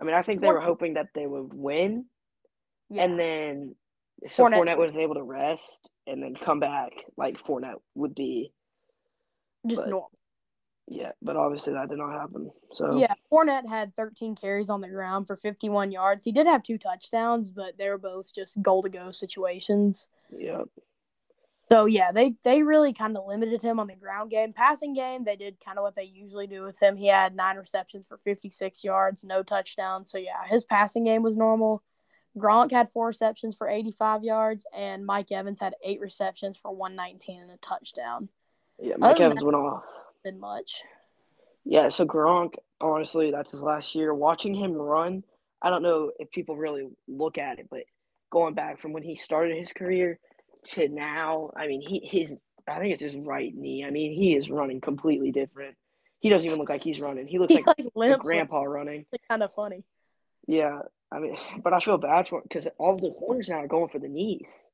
[0.00, 2.04] I mean, I think they were hoping that they would win,
[2.90, 3.04] yeah.
[3.04, 3.74] and then
[4.26, 8.52] so Fournette- Fournette was able to rest and then come back like Fournette would be.
[9.66, 10.10] just but- normal.
[10.90, 12.50] Yeah, but obviously that did not happen.
[12.72, 16.24] So Yeah, Fournette had 13 carries on the ground for 51 yards.
[16.24, 20.08] He did have two touchdowns, but they were both just goal to go situations.
[20.34, 20.62] yeah,
[21.70, 24.54] So yeah, they they really kind of limited him on the ground game.
[24.54, 26.96] Passing game, they did kind of what they usually do with him.
[26.96, 30.10] He had nine receptions for 56 yards, no touchdowns.
[30.10, 31.82] So yeah, his passing game was normal.
[32.38, 37.42] Gronk had four receptions for 85 yards, and Mike Evans had eight receptions for 119
[37.42, 38.28] and a touchdown.
[38.80, 38.94] yeah.
[38.96, 39.82] Mike Other Evans went off.
[40.36, 40.82] Much.
[41.64, 44.14] Yeah, so Gronk, honestly, that's his last year.
[44.14, 45.22] Watching him run,
[45.60, 47.82] I don't know if people really look at it, but
[48.30, 50.18] going back from when he started his career
[50.64, 52.36] to now, I mean, he his
[52.66, 53.84] I think it's his right knee.
[53.84, 55.76] I mean, he is running completely different.
[56.20, 57.26] He doesn't even look like he's running.
[57.26, 59.06] He looks He like like grandpa running.
[59.28, 59.84] Kind of funny.
[60.46, 63.88] Yeah, I mean, but I feel bad for because all the corners now are going
[63.88, 64.68] for the knees.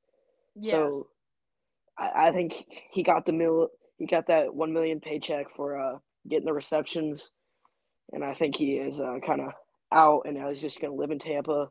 [0.54, 0.70] Yeah.
[0.70, 1.08] So
[1.98, 2.54] I, I think
[2.90, 7.30] he got the mil he got that one million paycheck for uh getting the receptions.
[8.12, 9.52] And I think he is uh, kind of
[9.92, 11.70] out and now he's just gonna live in Tampa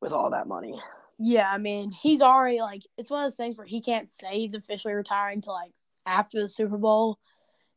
[0.00, 0.80] with all that money.
[1.18, 4.38] Yeah, I mean, he's already like it's one of those things where he can't say
[4.38, 5.72] he's officially retiring till like
[6.06, 7.18] after the Super Bowl,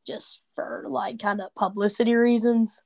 [0.05, 2.83] just for like kind of publicity reasons.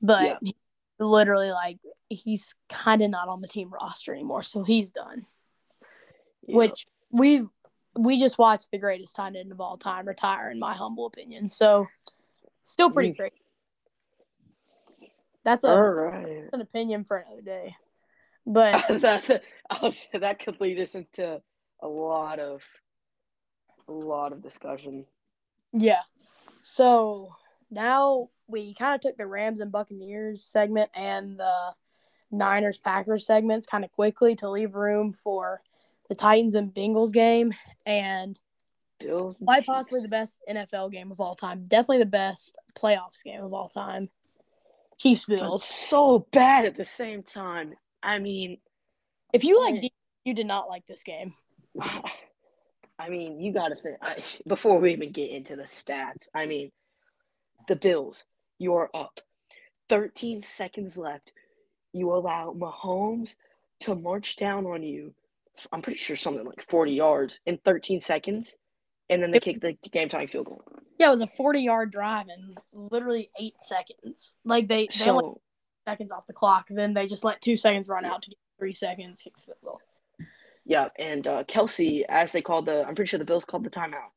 [0.00, 0.38] But Yeah.
[0.42, 0.56] he-
[0.98, 5.26] literally, like he's kind of not on the team roster anymore, so he's done.
[6.46, 6.56] Yeah.
[6.56, 7.46] Which we
[7.96, 11.48] we just watched the greatest tight end of all time retire, in my humble opinion.
[11.48, 11.88] So
[12.62, 13.16] still pretty Mm.
[13.16, 13.32] great.
[15.44, 16.48] That's all a, right.
[16.52, 17.76] an opinion for another day.
[18.46, 21.40] But That's I was, that could lead us into
[21.80, 22.62] a lot of
[23.88, 25.04] a lot of discussion.
[25.72, 26.02] Yeah.
[26.62, 27.34] So
[27.70, 31.74] now we kind of took the Rams and Buccaneers segment and the
[32.30, 35.62] Niners Packers segments kind of quickly to leave room for
[36.12, 37.54] the Titans and Bengals game
[37.86, 38.38] and
[39.00, 39.34] Bills.
[39.42, 41.64] quite possibly the best NFL game of all time.
[41.64, 44.10] Definitely the best playoffs game of all time.
[44.98, 45.64] Chiefs Bills.
[45.64, 47.72] so bad at the same time.
[48.02, 48.58] I mean,
[49.32, 49.82] If you like,
[50.26, 51.32] you did not like this game.
[51.80, 56.28] I mean, you got to say I, before we even get into the stats.
[56.34, 56.72] I mean,
[57.68, 58.22] the Bills,
[58.58, 59.18] you are up.
[59.88, 61.32] 13 seconds left.
[61.94, 63.34] You allow Mahomes
[63.80, 65.14] to march down on you.
[65.72, 68.56] I'm pretty sure something like 40 yards in 13 seconds,
[69.10, 70.62] and then they kicked the game tying field goal.
[70.98, 74.32] Yeah, it was a 40 yard drive in literally eight seconds.
[74.44, 75.40] Like they, they So
[75.86, 78.72] seconds off the clock, then they just let two seconds run out to get three
[78.72, 79.80] seconds kick field goal.
[80.64, 83.70] yeah, and uh, Kelce, as they called the, I'm pretty sure the Bills called the
[83.70, 84.12] timeout.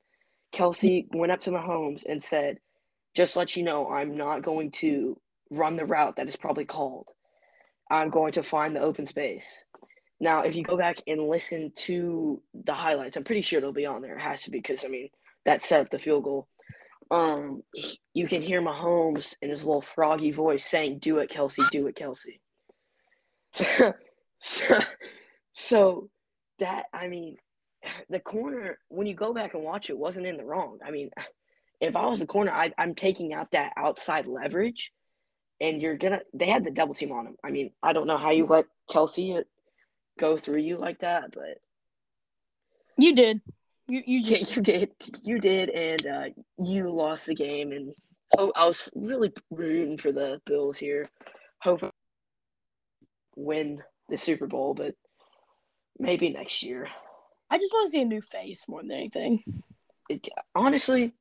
[0.54, 2.60] Kelce went up to Mahomes and said,
[3.14, 5.20] "Just let you know, I'm not going to
[5.50, 7.10] run the route that is probably called.
[7.90, 9.66] I'm going to find the open space."
[10.20, 13.86] Now, if you go back and listen to the highlights, I'm pretty sure it'll be
[13.86, 14.18] on there.
[14.18, 15.10] It has to be because I mean
[15.44, 16.48] that set up the field goal.
[17.12, 17.62] Um,
[18.14, 21.70] you can hear Mahomes in his little froggy voice saying, "Do it, Kelce.
[21.70, 22.40] Do it, Kelce."
[24.42, 24.80] so,
[25.54, 26.10] so
[26.60, 27.38] that I mean,
[28.10, 30.80] the corner when you go back and watch it wasn't in the wrong.
[30.84, 31.10] I mean,
[31.82, 34.92] if I was the corner, I, I'm taking out that outside leverage,
[35.60, 36.22] and you're gonna.
[36.34, 37.36] They had the double team on him.
[37.44, 39.44] I mean, I don't know how you let Kelce
[40.20, 41.60] go through you like that, but
[42.98, 43.42] You did.
[43.88, 44.92] You you yeah, you did.
[45.24, 46.26] You did, and uh,
[46.58, 47.72] you lost the game.
[47.72, 47.94] And
[48.38, 51.10] oh, I was really rooting for the Bills here.
[51.60, 51.92] Hope
[53.36, 54.96] win the Super Bowl, but
[56.00, 56.88] maybe next year.
[57.50, 59.44] I just want to see a new face more than anything.
[60.10, 61.14] It, honestly,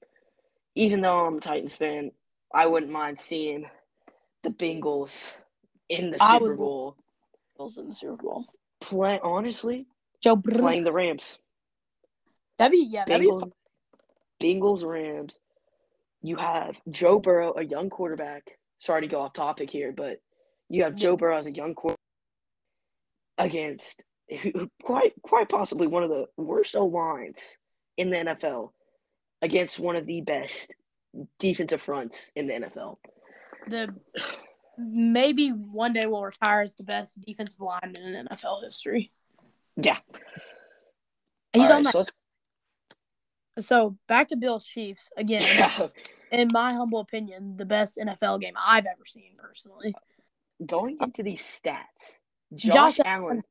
[0.74, 2.12] even though I'm a Titans fan,
[2.52, 3.66] I wouldn't mind seeing
[4.42, 5.30] the Bengals
[5.88, 6.96] in the I Super Bowl.
[7.56, 8.46] Bills in the Super Bowl.
[8.84, 9.86] Play honestly,
[10.22, 10.58] Joe Brr.
[10.58, 11.38] playing the Rams.
[12.58, 13.04] That'd be yeah.
[13.06, 13.52] That'd be Bengals, fun.
[14.42, 15.38] Bengals, Rams.
[16.20, 18.58] You have Joe Burrow, a young quarterback.
[18.78, 20.18] Sorry to go off topic here, but
[20.68, 21.98] you have Joe Burrow as a young quarterback
[23.38, 24.04] against
[24.84, 27.56] quite quite possibly one of the worst O lines
[27.96, 28.70] in the NFL
[29.40, 30.74] against one of the best
[31.38, 32.96] defensive fronts in the NFL.
[33.66, 33.94] the
[34.78, 39.12] maybe one day will retire as the best defensive lineman in NFL history.
[39.76, 39.98] Yeah.
[41.52, 42.06] He's All on right, that.
[42.06, 42.12] so
[43.58, 45.90] So back to Bills Chiefs again.
[46.32, 49.94] in my humble opinion, the best NFL game I've ever seen personally.
[50.64, 52.18] going into these stats.
[52.54, 53.42] Josh Josh, Allen,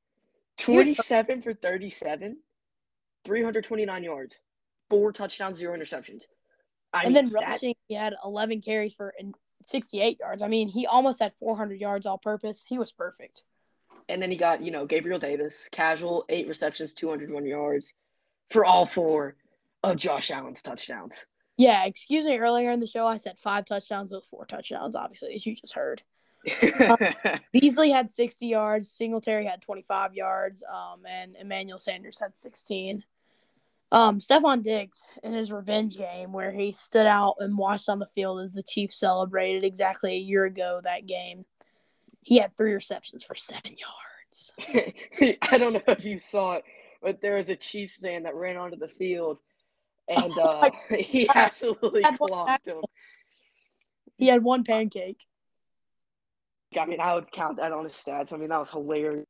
[0.57, 2.37] 27 for 37,
[3.25, 4.39] 329 yards,
[4.89, 6.23] four touchdowns, zero interceptions.
[6.93, 9.13] I and mean, then that- rushing, he had 11 carries for
[9.67, 10.43] 68 yards.
[10.43, 12.63] I mean, he almost had 400 yards all purpose.
[12.67, 13.43] He was perfect.
[14.09, 17.93] and then he got, you know, Gabriel Davis, casual, eight receptions, 201 yards
[18.51, 19.35] for all four
[19.83, 21.25] of Josh Allen's touchdowns.
[21.57, 22.37] Yeah, excuse me.
[22.37, 24.95] Earlier in the show, I said five touchdowns with four touchdowns.
[24.95, 26.01] Obviously, as you just heard.
[27.53, 28.91] Beasley had 60 yards.
[28.91, 30.63] Singletary had 25 yards.
[30.69, 33.03] Um, and Emmanuel Sanders had 16.
[33.93, 38.07] Um, Stefon Diggs in his revenge game, where he stood out and watched on the
[38.07, 41.45] field as the Chiefs celebrated exactly a year ago that game.
[42.21, 44.53] He had three receptions for seven yards.
[45.43, 46.63] I don't know if you saw it,
[47.03, 49.37] but there was a Chiefs fan that ran onto the field
[50.07, 52.81] and Oh uh, he absolutely clocked him.
[54.17, 55.23] He had one pancake.
[56.79, 58.33] I mean, I would count that on his stats.
[58.33, 59.27] I mean, that was hilarious.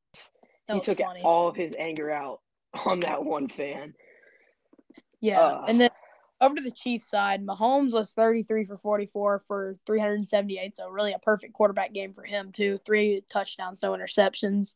[0.68, 1.22] That he was took funny.
[1.22, 2.40] all of his anger out
[2.86, 3.94] on that one fan.
[5.24, 5.90] Yeah, Uh, and then
[6.42, 11.20] over to the Chiefs side, Mahomes was 33 for 44 for 378, so really a
[11.20, 12.78] perfect quarterback game for him too.
[12.86, 14.76] Three touchdowns, no interceptions.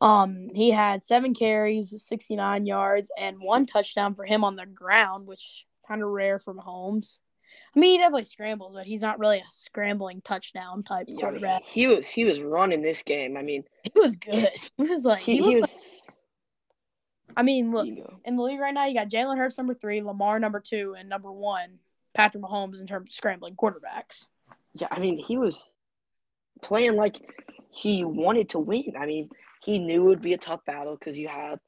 [0.00, 5.28] Um, he had seven carries, 69 yards, and one touchdown for him on the ground,
[5.28, 7.18] which kind of rare for Mahomes.
[7.76, 11.30] I mean, he definitely scrambles, but he's not really a scrambling touchdown type Yeah, I
[11.30, 11.64] mean, quarterback.
[11.64, 13.36] he was he was running this game.
[13.36, 14.48] I mean, He was good.
[14.76, 15.62] He was like, he, he, he was.
[15.62, 16.16] like-
[17.36, 19.74] I mean, look, you know, in the league right now, you got Jalen Hurts number
[19.74, 21.78] three, Lamar number two, and number one,
[22.14, 24.26] Patrick Mahomes in terms of scrambling quarterbacks.
[24.74, 25.72] yeah, I mean, he was
[26.62, 27.16] playing like
[27.70, 28.94] he wanted to win.
[28.98, 29.30] I mean,
[29.62, 31.58] he knew it would be a tough battle because you have,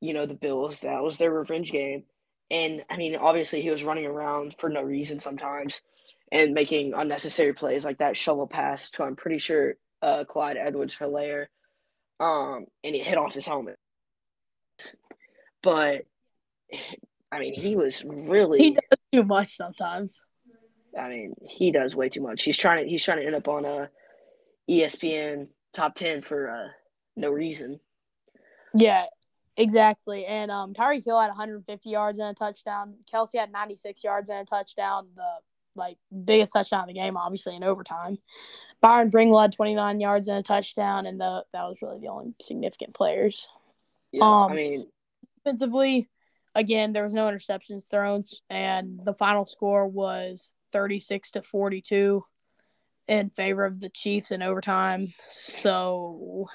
[0.00, 0.80] you know, the Bills.
[0.80, 2.04] That was their revenge game,
[2.50, 5.82] and I mean, obviously, he was running around for no reason sometimes,
[6.32, 11.46] and making unnecessary plays like that shovel pass to I'm pretty sure uh, Clyde Edwards-Helaire,
[12.20, 13.73] um, and it hit off his helmet.
[15.64, 16.02] But
[17.32, 18.58] I mean, he was really.
[18.58, 20.22] He does too much sometimes.
[20.98, 22.44] I mean, he does way too much.
[22.44, 23.90] He's trying to he's trying to end up on a
[24.70, 26.68] ESPN top ten for uh,
[27.16, 27.80] no reason.
[28.72, 29.06] Yeah,
[29.56, 30.26] exactly.
[30.26, 32.94] And um, Tyreek Hill had 150 yards and a touchdown.
[33.12, 35.08] Kelce had 96 yards and a touchdown.
[35.16, 35.28] The
[35.76, 38.18] like biggest touchdown of the game, obviously in overtime.
[38.80, 42.34] Byron Pringle had 29 yards and a touchdown, and the that was really the only
[42.40, 43.48] significant players.
[44.12, 44.86] Yeah, Um, I mean,
[45.44, 46.08] Defensively,
[46.54, 52.24] again, there was no interceptions thrown, and the final score was 36 to 42
[53.08, 55.12] in favor of the Chiefs in overtime.
[55.28, 56.48] So,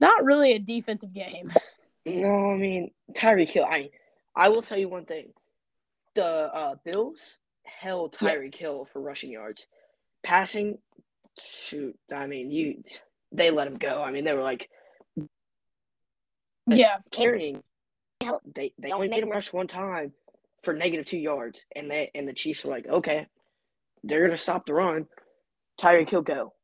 [0.00, 1.52] not really a defensive game.
[2.04, 3.66] No, I mean Tyreek Hill.
[3.68, 3.90] I
[4.36, 5.32] I will tell you one thing:
[6.14, 8.38] the uh, Bills held Yeah.
[8.54, 9.66] Hill for rushing yards,
[10.22, 10.78] passing.
[11.40, 12.84] Shoot, I mean you.
[13.32, 14.00] They let him go.
[14.02, 14.70] I mean they were like
[16.66, 17.62] Yeah, carrying.
[18.54, 20.12] They they only made him rush one time
[20.62, 23.26] for negative two yards, and they and the Chiefs were like, okay,
[24.02, 25.06] they're gonna stop the run.
[25.78, 26.54] Tyreek Hill, go,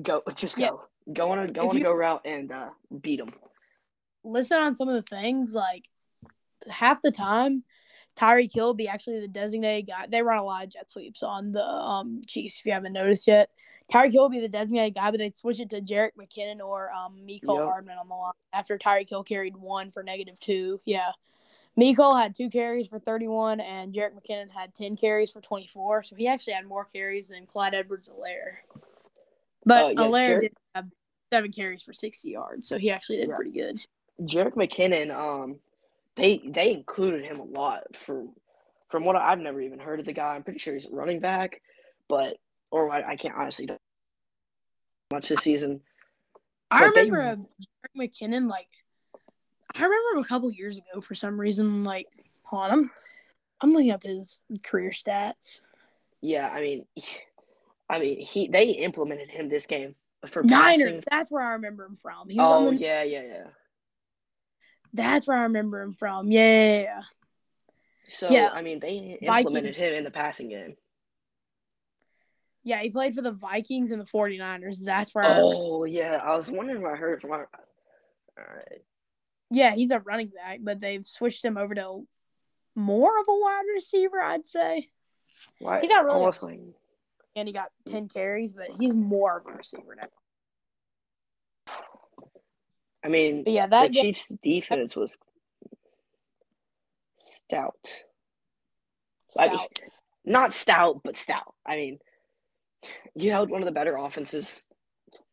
[0.00, 0.70] go, just Yeah.
[0.70, 2.70] go, go on a go If on a go route and uh,
[3.02, 3.34] beat them.
[4.22, 5.88] listen on some of the things like
[6.68, 7.64] half the time.
[8.16, 10.06] Tyreek Hill be actually the designated guy.
[10.08, 12.60] They run a lot of jet sweeps on the um, Chiefs.
[12.60, 13.50] If you haven't noticed yet,
[13.92, 16.92] Tyreek Hill will be the designated guy, but they'd switch it to Jerick McKinnon or
[16.92, 17.64] um, Mecole Yep.
[17.64, 20.80] Hardman on the line after Tyreek Hill carried one for negative two.
[20.84, 21.10] Yeah,
[21.76, 26.04] Mecole had two carries for thirty-one, and Jerick McKinnon had ten carries for twenty-four.
[26.04, 28.58] So he actually had more carries than Clyde Edwards-Helaire.
[29.66, 30.86] But Uh, yeah, Helaire Jerick- did have
[31.32, 33.34] seven carries for sixty yards, so he actually did Yeah.
[33.36, 33.80] pretty good.
[34.22, 35.58] Jerick McKinnon, um,
[36.16, 38.24] they they included him a lot for
[38.90, 40.34] from what I've never even heard of the guy.
[40.34, 41.60] I'm pretty sure he's a running back,
[42.08, 42.36] but
[42.70, 43.80] or I, I can't honestly don't
[45.12, 45.80] much this season.
[46.70, 48.68] I But remember uh, Jerick McKinnon, like,
[49.74, 51.84] I remember him a couple years ago for some reason.
[51.84, 52.06] Like,
[52.50, 52.90] on, I'm,
[53.60, 55.60] I'm looking up his career stats.
[56.20, 56.86] Yeah, I mean,
[57.88, 59.94] I mean he they implemented him this game
[60.26, 61.02] for Niners, passing.
[61.10, 62.28] that's where I remember him from.
[62.28, 63.44] He was on Oh the, yeah, yeah, yeah.
[64.94, 66.30] That's where I remember him from.
[66.30, 67.02] Yeah.
[68.08, 68.50] So Yeah.
[68.52, 69.76] I mean, they implemented Vikings.
[69.76, 70.76] him in the passing game.
[72.62, 74.78] Yeah, he played for the Vikings and the 49ers.
[74.78, 75.24] That's where.
[75.24, 75.34] I.
[75.36, 77.32] Oh yeah, I was wondering if I heard it from.
[77.32, 77.38] All
[78.38, 78.82] right.
[79.50, 82.06] Yeah, he's a running back, but they've switched him over to
[82.74, 84.88] more of a wide receiver, I'd say.
[85.58, 86.60] Why, He's not really- almost like
[87.36, 87.92] And he got mm.
[87.92, 90.08] 10 carries, but he's more of a receiver now.
[93.04, 95.18] I mean, But yeah, the that game, Chiefs' defense was
[97.18, 97.74] stout.
[99.38, 99.58] I mean,
[100.24, 101.54] not stout, but stout.
[101.66, 101.98] I mean,
[103.14, 104.66] you held one of the better offenses.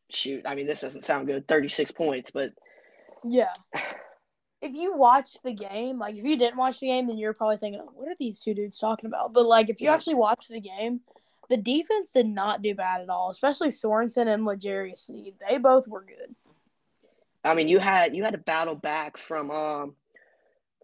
[0.10, 1.48] Shoot, I mean, this doesn't sound good.
[1.48, 2.52] Thirty-six points, but
[3.24, 3.54] Yeah.
[4.62, 7.58] If you watch the game, like if you didn't watch the game, then you're probably
[7.58, 9.34] thinking, what are these two dudes talking about?
[9.34, 9.96] But like if you Yeah.
[9.96, 11.02] actually watch the game,
[11.50, 15.36] the defense did not do bad at all, especially Sorensen and L'Jarius Sneed.
[15.40, 16.36] They both were good.
[17.44, 19.96] I mean, you had you had to battle back from um,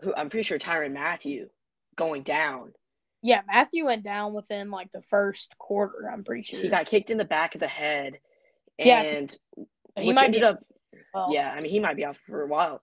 [0.01, 1.47] who I'm pretty sure Tyrann Mathieu
[1.95, 2.73] going down.
[3.23, 6.59] Yeah, Mathieu went down within like the first quarter, I'm pretty sure.
[6.59, 8.19] He got kicked in the back of the head,
[8.77, 9.35] Yeah, and
[9.95, 10.59] he might ended be up
[11.13, 12.81] well, Yeah, I mean, he might be out for a while,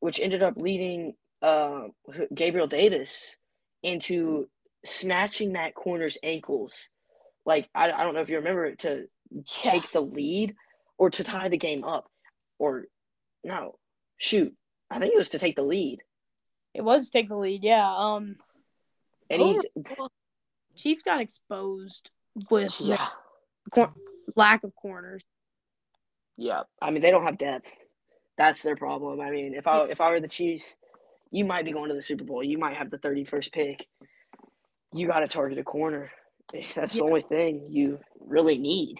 [0.00, 1.84] which ended up leading uh,
[2.34, 3.36] Gabriel Davis
[3.82, 4.48] into
[4.84, 6.74] snatching that corner's ankles.
[7.44, 9.42] Like, I, I don't know if you remember it, to yeah.
[9.62, 10.54] take the lead
[10.98, 12.06] or to tie the game up.
[12.58, 12.84] Or,
[13.44, 13.76] no,
[14.18, 14.54] shoot.
[14.90, 16.00] I think it was to take the lead.
[16.74, 17.86] It was take the lead, yeah.
[17.88, 18.36] Um
[19.30, 19.60] And he,
[20.76, 22.10] Chiefs got exposed
[22.50, 23.08] with yeah,
[23.70, 23.92] cor-
[24.36, 25.22] lack of corners.
[26.38, 26.62] yeah.
[26.80, 27.70] I mean, they don't have depth.
[28.38, 29.20] That's their problem.
[29.20, 30.76] I mean, if I if I were the Chiefs,
[31.30, 32.42] you might be going to the Super Bowl.
[32.42, 33.86] You might have the 31st pick.
[34.92, 36.10] You got to target a corner.
[36.74, 38.96] That's the only thing you really need.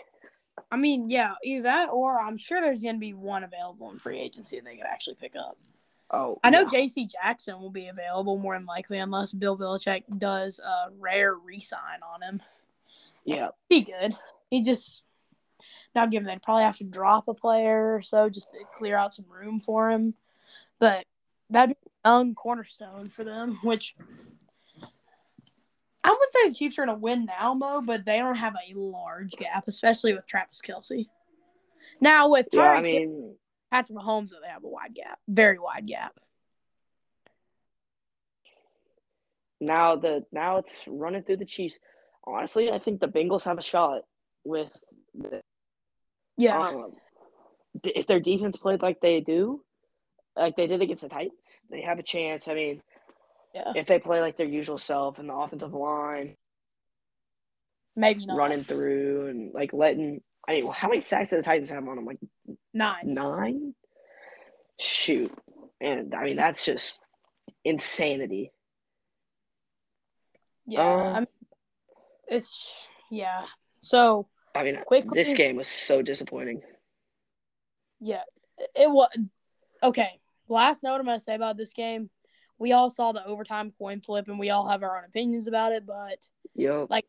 [0.70, 3.98] I mean, yeah, either that or I'm sure there's going to be one available in
[3.98, 5.56] free agency that they could actually pick up.
[6.10, 6.68] Oh, I know yeah.
[6.70, 7.06] J.C.
[7.06, 12.22] Jackson will be available more than likely unless Bill Belichick does a rare re-sign on
[12.22, 12.42] him.
[13.24, 14.14] Yeah, Be good.
[14.50, 15.02] He just
[15.94, 19.14] not given they'd probably have to drop a player or so just to clear out
[19.14, 20.14] some room for him,
[20.78, 21.06] but
[21.50, 23.58] that'd be a young cornerstone for them.
[23.62, 23.94] Which
[26.04, 28.54] I wouldn't say the Chiefs are going to win now, Mo, but they don't have
[28.54, 31.06] a large gap, especially with Travis Kelce.
[32.00, 32.60] Now with yeah.
[32.60, 33.36] Tyreek I mean,
[33.70, 36.18] Patrick Mahomes, though, they have a wide gap, very wide gap.
[39.62, 41.78] now the now it's running through the Chiefs.
[42.24, 44.02] Honestly, I think the Bengals have a shot
[44.44, 44.70] with
[45.14, 45.40] the,
[46.36, 46.92] Yeah, um,
[47.84, 49.62] if their defense played like they do,
[50.36, 52.48] like they did against the Titans, they have a chance.
[52.48, 52.82] I mean,
[53.54, 56.36] yeah, if they play like their usual self and the offensive line
[57.96, 58.36] maybe not.
[58.36, 60.22] running through and like letting.
[60.48, 62.04] I mean, how many sacks the Titans have on them?
[62.06, 62.18] Like
[62.74, 63.14] nine.
[63.14, 63.74] nine.
[64.80, 65.32] Shoot,
[65.80, 66.98] and I mean that's just
[67.64, 68.50] insanity.
[70.66, 71.26] Yeah, uh, I mean,
[72.26, 73.44] it's yeah.
[73.80, 76.62] So I mean, Quickly- this game was so disappointing.
[78.00, 78.22] yeah,
[78.74, 79.08] it was
[79.82, 80.20] okay.
[80.48, 82.10] Last note I'm gonna say about this game,
[82.62, 85.72] we all saw the overtime coin flip, and we all have our own opinions about
[85.72, 85.84] it.
[85.84, 86.86] But Yep.
[86.90, 87.06] Like-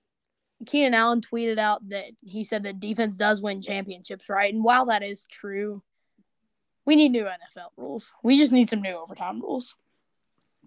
[0.66, 4.54] Keenan Allen tweeted out that he said that defense does win championships, right?
[4.54, 5.84] And while that is true,
[6.86, 8.12] We need new NFL rules.
[8.24, 9.74] We just need some new overtime rules.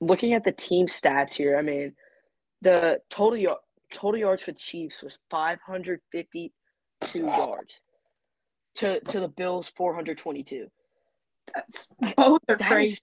[0.01, 1.95] Looking at the team stats here, I mean,
[2.62, 3.59] the total
[3.91, 7.80] total yards for Chiefs was 552 yards
[8.76, 10.70] to to the Bills 422.
[11.55, 13.01] That's both are That crazy.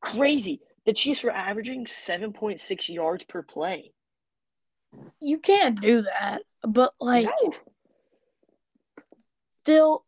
[0.00, 0.60] crazy.
[0.86, 3.92] The Chiefs were averaging 7.6 yards per play.
[5.20, 6.42] You can't do that.
[6.66, 7.52] But like no.
[9.62, 10.04] still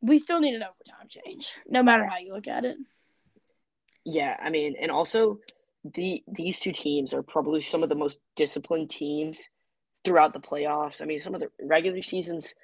[0.00, 2.76] we still need an overtime change, no matter how you look at it.
[4.04, 5.40] Yeah, I mean, and also
[5.84, 9.48] the these two teams are probably some of the most disciplined teams
[10.04, 11.02] throughout the playoffs.
[11.02, 12.54] I mean, some of the regular seasons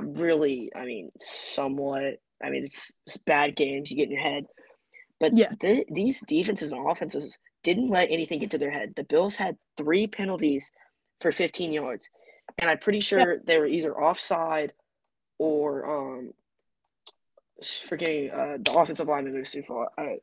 [0.00, 2.20] really, I mean, somewhat.
[2.42, 3.90] I mean, it's, it's bad games.
[3.90, 4.46] You get in your head,
[5.20, 5.52] but Yeah.
[5.60, 8.92] the, these defenses and offenses didn't let anything get to their head.
[8.96, 10.70] The Bills had three penalties
[11.20, 12.08] for 15 yards,
[12.58, 14.72] and I'm pretty sure they were either offside
[15.38, 16.32] or um,
[17.86, 19.90] forgetting uh, the offensive lineman moves too far.
[19.98, 20.16] Uh,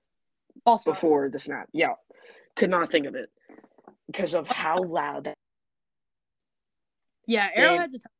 [0.65, 1.67] Also, before the snap.
[1.73, 1.91] Yeah,
[2.55, 3.29] could not think of it
[4.07, 5.35] because of how loud that.
[7.27, 7.49] yeah.
[7.55, 8.11] Arrowhead's a tough.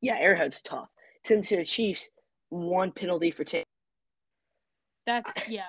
[0.00, 0.88] Yeah, Arrowhead's tough.
[1.24, 2.10] Since the Chiefs,
[2.50, 3.64] one penalty for ten.
[5.06, 5.64] That's yeah.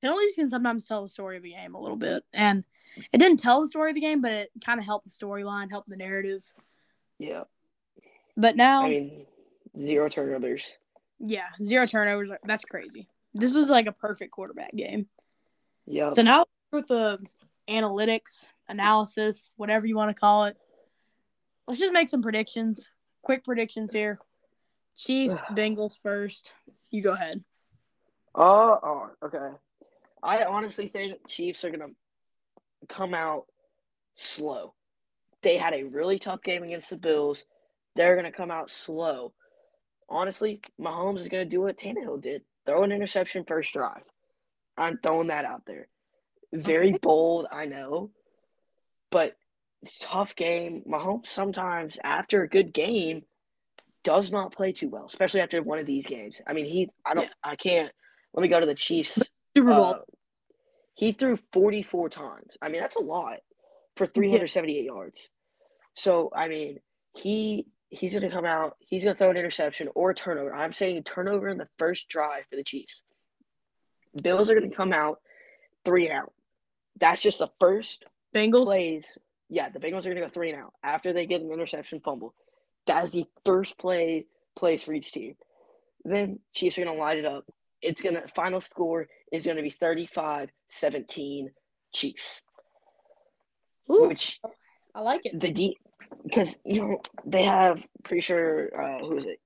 [0.00, 2.64] Penalties can sometimes tell the story of a game a little bit, and
[3.12, 5.70] it didn't tell the story of the game, but it kind of helped the storyline,
[5.70, 6.44] helped the narrative.
[7.18, 7.44] Yeah,
[8.36, 9.26] But now, I mean,
[9.80, 10.76] zero turnovers.
[11.20, 12.30] yeah, zero turnovers.
[12.44, 13.08] That's crazy.
[13.32, 15.06] This was like a perfect quarterback game.
[15.86, 17.24] Yeah, So now with the
[17.68, 20.56] analytics, analysis, whatever you want to call it,
[21.68, 22.88] let's just make some predictions.
[23.22, 24.18] Quick predictions here.
[24.96, 26.52] Chiefs, Bengals first.
[26.90, 27.42] You go ahead.
[28.34, 29.56] Oh, oh, okay.
[30.22, 31.92] I honestly think Chiefs are gonna
[32.88, 33.46] come out
[34.14, 34.74] slow.
[35.42, 37.44] They had a really tough game against the Bills.
[37.96, 39.32] They're gonna come out slow.
[40.08, 44.04] Honestly, Mahomes is gonna do what Tannehill did: throw an interception first drive.
[44.76, 45.88] I'm throwing that out there.
[46.52, 46.98] Very Okay.
[47.02, 48.10] bold, I know,
[49.10, 49.36] but
[49.82, 50.82] it's a tough game.
[50.86, 53.24] Mahomes sometimes, after a good game,
[54.04, 56.40] does not play too well, especially after one of these games.
[56.46, 57.32] I mean, he, I don't, Yeah.
[57.42, 57.92] I can't.
[58.34, 59.22] Let me go to the Chiefs.
[59.56, 59.84] Super Bowl.
[59.84, 59.98] Uh,
[60.94, 62.56] he threw 44 times.
[62.60, 63.38] I mean, that's a lot
[63.96, 65.28] for 378 yards.
[65.94, 66.80] So, I mean,
[67.14, 70.54] he he's going to come out, he's going to throw an interception or a turnover.
[70.54, 73.02] I'm saying turnover in the first drive for the Chiefs.
[74.22, 75.20] Bills are going to come out
[75.84, 76.32] three and out.
[76.98, 78.04] That's just the first
[78.34, 78.64] Bengals.
[78.64, 79.18] plays.
[79.50, 82.00] Yeah, the Bengals are going to go three and out after they get an interception
[82.00, 82.34] fumble.
[82.86, 84.26] That is the first play
[84.56, 85.36] plays for each team.
[86.04, 87.44] Then Chiefs are going to light it up.
[87.82, 91.46] It's going to final score is going to be 35-17
[91.92, 92.40] Chiefs.
[93.90, 94.40] Ooh, Which
[94.94, 95.38] I like it.
[95.38, 95.76] the D
[96.22, 99.40] because you know they have pretty sure uh who is it?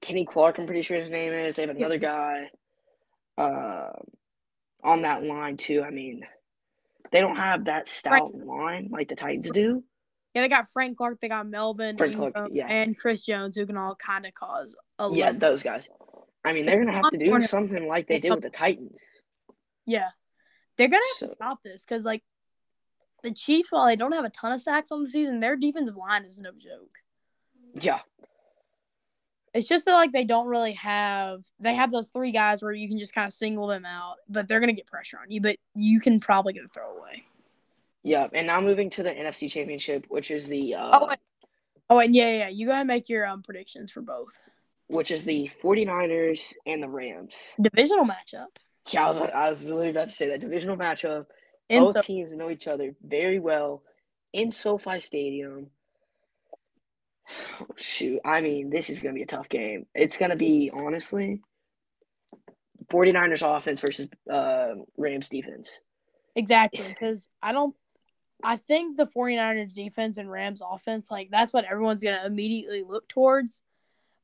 [0.00, 1.56] Kenny Clark, I'm pretty sure his name is.
[1.56, 2.50] They have another guy
[3.38, 3.90] uh,
[4.82, 5.82] on that line too.
[5.82, 6.26] I mean,
[7.10, 9.82] they don't have that stout line like the Titans do.
[10.34, 12.66] Yeah, they got Frank Clark, they got Melvin, Frank Clark, yeah.
[12.66, 15.16] and Chris Jones, who can all kind of cause a lot.
[15.16, 15.88] Yeah, those guys.
[16.44, 19.02] I mean, they're gonna have to do Warner- something like they did with the Titans.
[19.86, 20.10] yeah.
[20.76, 22.22] They're gonna have to stop this because like
[23.22, 25.96] the Chiefs, while they don't have a ton of sacks on the season, their defensive
[25.96, 26.98] line is no joke.
[27.80, 28.00] Yeah,
[29.54, 32.88] It's just that like they don't really have they have those three guys where you
[32.88, 35.56] can just kind of single them out, but they're gonna get pressure on you, but
[35.76, 37.22] you can probably get a throwaway.
[38.02, 38.26] yeah.
[38.32, 41.18] And now moving to the NFC Championship, which is the uh, Oh wait.
[41.88, 42.48] Oh and yeah, yeah, yeah.
[42.48, 44.42] You gotta make your um predictions for both.
[44.88, 47.54] Which is the 49ers and the Rams.
[47.60, 48.46] Divisional matchup.
[48.90, 51.26] Yeah, I was, I was really about to say that divisional matchup.
[51.70, 53.82] And Both so teams know each other very well
[54.32, 55.68] in SoFi Stadium.
[57.60, 59.86] Oh, shoot, I mean, this is going to be a tough game.
[59.94, 61.40] It's going to be, honestly,
[62.88, 65.80] 49ers offense versus uh, Rams defense.
[66.36, 67.74] Exactly, because I don't.
[68.42, 73.08] I think the 49ers defense and Rams offense, like that's what everyone's gonna immediately look
[73.08, 73.62] towards.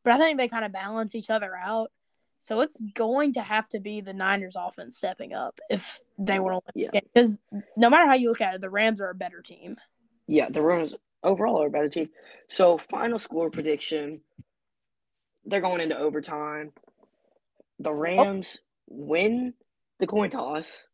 [0.05, 1.91] But I think they kind of balance each other out.
[2.39, 6.65] So it's going to have to be the Niners offense stepping up if they want
[6.67, 6.89] to Yeah.
[6.93, 7.03] win.
[7.13, 7.39] Because
[7.77, 9.77] no matter how you look at it, the Rams are a better team.
[10.27, 12.09] Yeah, the Rams overall are a better team.
[12.49, 14.23] So, final score prediction
[15.45, 16.73] they're going into overtime.
[17.79, 17.95] The oh.
[17.95, 19.55] Rams win
[19.99, 20.87] the coin toss.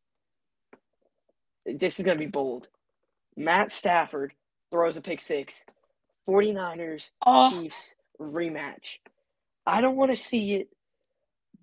[1.65, 2.69] This is going to be bold.
[3.37, 4.33] Matt Stafford
[4.71, 5.65] throws a pick six.
[6.29, 8.99] 49ers, Oh, Chiefs rematch.
[9.67, 10.69] I don't want to see it,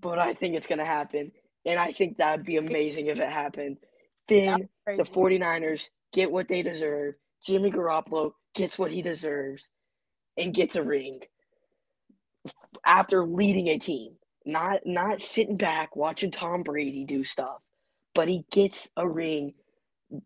[0.02, 1.32] but I think it's going to happen.
[1.66, 3.78] And I think that would be amazing if it happened.
[4.30, 7.16] Then the 49ers get what they deserve.
[7.46, 9.72] Jimmy Garoppolo gets what he deserves
[10.38, 11.22] and gets a ring
[12.86, 14.14] after leading a team.
[14.46, 17.60] not not sitting back watching Tom Brady do stuff,
[18.16, 19.54] but he gets a ring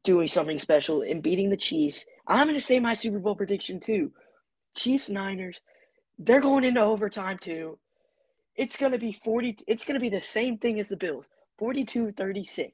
[0.04, 2.06] doing something special and beating the Chiefs.
[2.28, 4.12] I'm going to say my Super Bowl prediction too.
[4.76, 5.62] Chiefs Niners,
[6.18, 7.78] they're going into overtime too.
[8.56, 11.30] It's going to be 40 it's going to be the same thing as the Bills.
[11.62, 12.72] 42-36.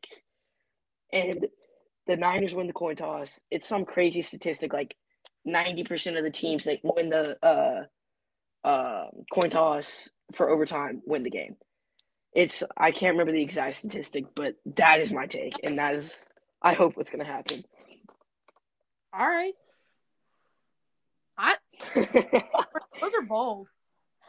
[1.11, 1.47] And
[2.07, 3.39] the Niners win the coin toss.
[3.49, 4.95] It's some crazy statistic like
[5.47, 7.83] 90% of the teams that win the uh,
[8.67, 11.55] uh, coin toss for overtime win the game.
[12.33, 16.27] It's I can't remember the exact statistic, but that is my take, and that is
[16.61, 17.63] I hope what's gonna happen.
[19.13, 19.53] All right.
[21.37, 21.55] I
[21.95, 23.69] those are bold.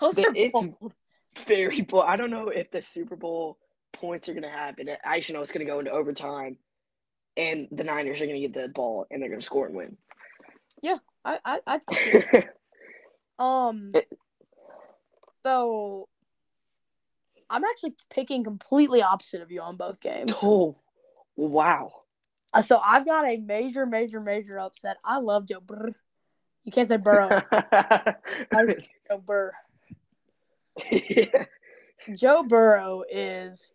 [0.01, 0.95] Those are bold.
[1.47, 2.05] very bold.
[2.07, 3.59] I don't know if the Super Bowl
[3.93, 4.89] points are gonna happen.
[5.05, 6.57] I just know it's gonna go into overtime,
[7.37, 9.97] and the Niners are gonna get the ball and they're gonna score and win.
[10.83, 12.49] Yeah, I I, I
[13.39, 13.93] um.
[15.45, 16.09] So
[17.51, 20.33] I'm actually picking completely opposite of you on both games.
[20.43, 20.77] Oh,
[21.37, 21.93] wow.
[22.53, 24.97] Uh, so I've got a major, major, major upset.
[25.05, 25.95] I love Joe Burr.
[26.65, 27.43] You can't say Burrow.
[27.53, 28.75] I
[29.09, 29.53] Joe Burr.
[30.91, 31.45] yeah.
[32.15, 33.73] Joe Burrow is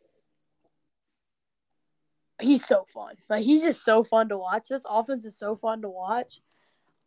[2.41, 3.15] he's so fun.
[3.29, 4.69] Like he's just so fun to watch.
[4.69, 6.41] This offense is so fun to watch.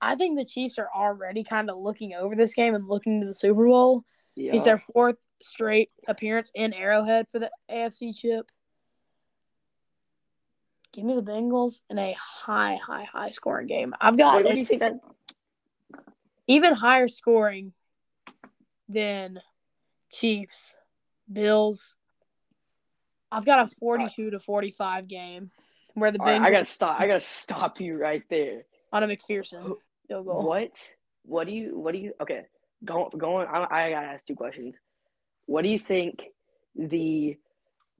[0.01, 3.27] I think the Chiefs are already kind of looking over this game and looking to
[3.27, 4.05] the Super Bowl.
[4.35, 4.55] Yeah.
[4.55, 8.51] It's their fourth straight appearance in Arrowhead for the AFC chip.
[10.93, 13.95] Give me the Bengals in a high, high, high scoring game.
[14.01, 14.95] I've got what do you think that?
[16.47, 17.73] Even higher scoring
[18.89, 19.41] than
[20.11, 20.77] Chiefs,
[21.33, 21.95] Bills.
[23.31, 25.51] I've got a 42 to 45 game
[25.95, 27.01] where the right, Bengals I gotta stop.
[27.01, 28.65] I gotta stop you right there.
[28.93, 29.77] on a McPherson
[30.09, 30.47] field goal.
[30.47, 30.73] What?
[31.25, 31.79] What do you?
[31.79, 32.13] What do you?
[32.21, 32.43] Okay,
[32.85, 33.47] go going.
[33.47, 34.75] I, I gotta ask two questions.
[35.47, 36.23] What do you think
[36.75, 37.39] the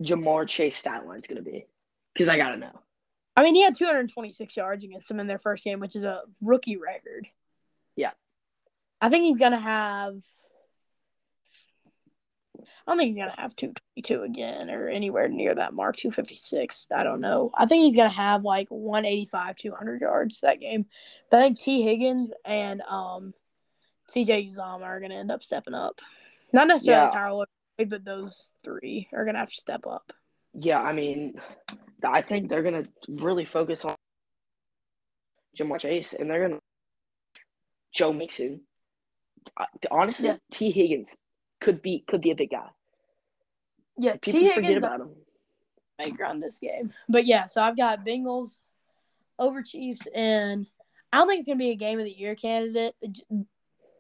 [0.03, 1.67] Ja'Marr Chase stat line is gonna be?
[2.13, 2.81] Because I gotta know.
[3.37, 6.21] I mean, he had 226 yards against them in their first game, which is a
[6.43, 7.29] rookie record.
[7.97, 8.11] Yeah.
[9.03, 10.15] I think he's gonna have.
[12.87, 16.87] I don't think he's gonna have 222 again or anywhere near that mark, 256.
[16.95, 17.51] I don't know.
[17.55, 20.87] I think he's gonna have like 185, 200 yards that game.
[21.31, 23.35] But I think Tee Higgins and um,
[24.09, 26.01] CJ Uzomah are gonna end up stepping up.
[26.53, 27.13] Not necessarily Yeah.
[27.13, 27.47] Tyler
[27.79, 30.13] Boyd, but those three are gonna have to step up.
[30.55, 31.41] Yeah, I mean,
[32.05, 33.97] I think they're gonna really focus on
[35.59, 36.61] Ja'Marr Chase, and they're gonna
[37.93, 38.61] Joe Mixon.
[39.57, 40.37] Uh, Honestly, Yeah.
[40.51, 41.15] Tee Higgins
[41.61, 42.69] could be could be a big guy.
[43.99, 45.11] Yeah, People Tee forget Higgins about him.
[45.99, 46.93] maker on this game.
[47.09, 48.59] But yeah, so I've got Bengals
[49.39, 50.67] over Chiefs, and
[51.13, 52.95] I don't think it's gonna be a game of the year candidate.
[53.01, 53.47] The,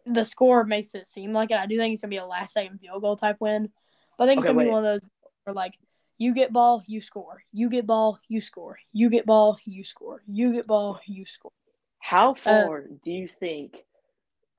[0.06, 1.58] the score makes it seem like it.
[1.58, 3.70] I do think it's gonna be a last second field goal type win,
[4.16, 5.08] but I think it's gonna be one of those
[5.44, 5.78] where like
[6.18, 7.42] you get ball, you score.
[7.52, 8.78] You get ball, you score.
[8.92, 10.22] You get ball, you score.
[10.26, 11.52] You get ball, you score.
[11.98, 13.84] How far do you think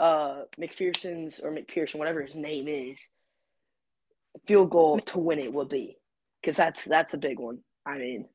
[0.04, 3.00] uh McPherson's or McPherson, whatever his name is,
[4.46, 5.98] field goal to win it will be?
[6.42, 7.60] Because that's that's a big one.
[7.86, 8.26] I mean,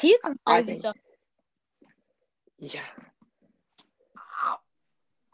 [0.00, 0.96] He had some crazy stuff.
[2.58, 2.80] yeah.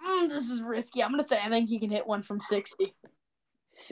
[0.07, 1.03] Mm, this is risky.
[1.03, 2.95] I'm gonna say I think he can hit one from sixty.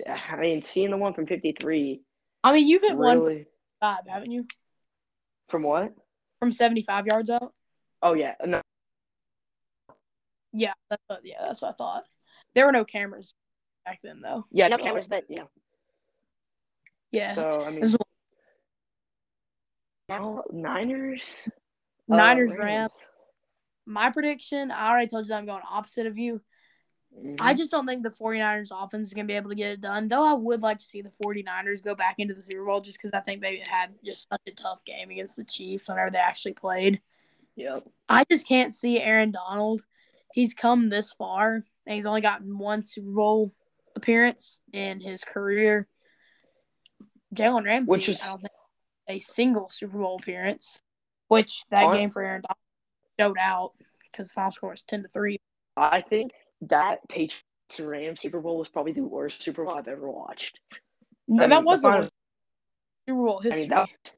[0.07, 2.03] I mean, seeing the one from fifty three,
[2.45, 3.47] I mean, you've hit one from
[3.81, 4.47] five, haven't you?
[5.49, 5.95] from what?
[6.41, 7.53] From seventy-five yards out.
[8.03, 8.61] Oh yeah, no,
[10.57, 12.05] Yeah, that's what, yeah, that's what I thought.
[12.55, 13.35] There were no cameras
[13.85, 14.47] back then, though.
[14.51, 15.45] yeah, no cameras, but yeah.
[17.13, 17.97] Yeah, So I mean, There's
[20.09, 21.23] now Niners,
[22.11, 22.93] uh, Niners, Rams.
[23.87, 26.41] My prediction, I already told you that I'm going opposite of you.
[27.17, 27.37] Mhm.
[27.41, 29.81] I just don't think the 49ers offense is going to be able to get it
[29.81, 30.09] done.
[30.09, 32.99] Though I would like to see the 49ers go back into the Super Bowl just
[32.99, 36.19] because I think they had just such a tough game against the Chiefs whenever they
[36.19, 37.01] actually played.
[37.55, 37.85] Yep.
[38.09, 39.83] I just can't see Aaron Donald.
[40.37, 43.55] He's come this far and he's only gotten one Super Bowl
[43.97, 45.89] appearance in his career.
[47.35, 48.53] Jalen Ramsey, Which is- I don't think
[49.09, 50.83] a single Super Bowl appearance,
[51.29, 52.59] which that Hon- game for Aaron Donald
[53.19, 53.73] showed out
[54.03, 55.39] because the final score was ten to three.
[55.75, 57.43] I think that Patriots
[57.81, 60.61] Rams Super Bowl was probably the worst Super Bowl I've ever watched.
[61.29, 62.13] that mean, was the final- worst
[63.09, 63.61] Super Bowl I history.
[63.63, 64.17] mean, that was,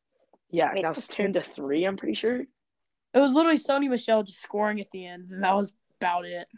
[0.51, 1.85] yeah, I mean, that was ten to three.
[1.85, 2.41] I'm pretty sure.
[2.41, 6.49] it was literally Sony Michel just scoring at the end, and that was about it.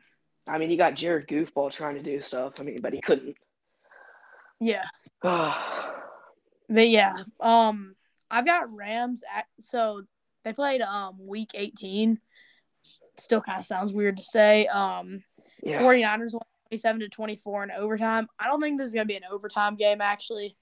[0.47, 2.55] I mean, you got Jared Goofball trying to do stuff.
[2.59, 3.37] I mean, but he couldn't.
[4.59, 4.85] Yeah,
[5.25, 5.93] yeah,
[6.69, 7.95] but yeah, um,
[8.31, 9.23] I've got Rams.
[9.35, 10.03] At, so
[10.45, 12.19] they played um week eighteen.
[13.17, 14.67] Still kind of sounds weird to say.
[14.67, 15.23] Um,
[15.63, 18.29] 49ers won 27 to 24 in overtime.
[18.39, 20.57] I don't think this is going to be an overtime game, actually.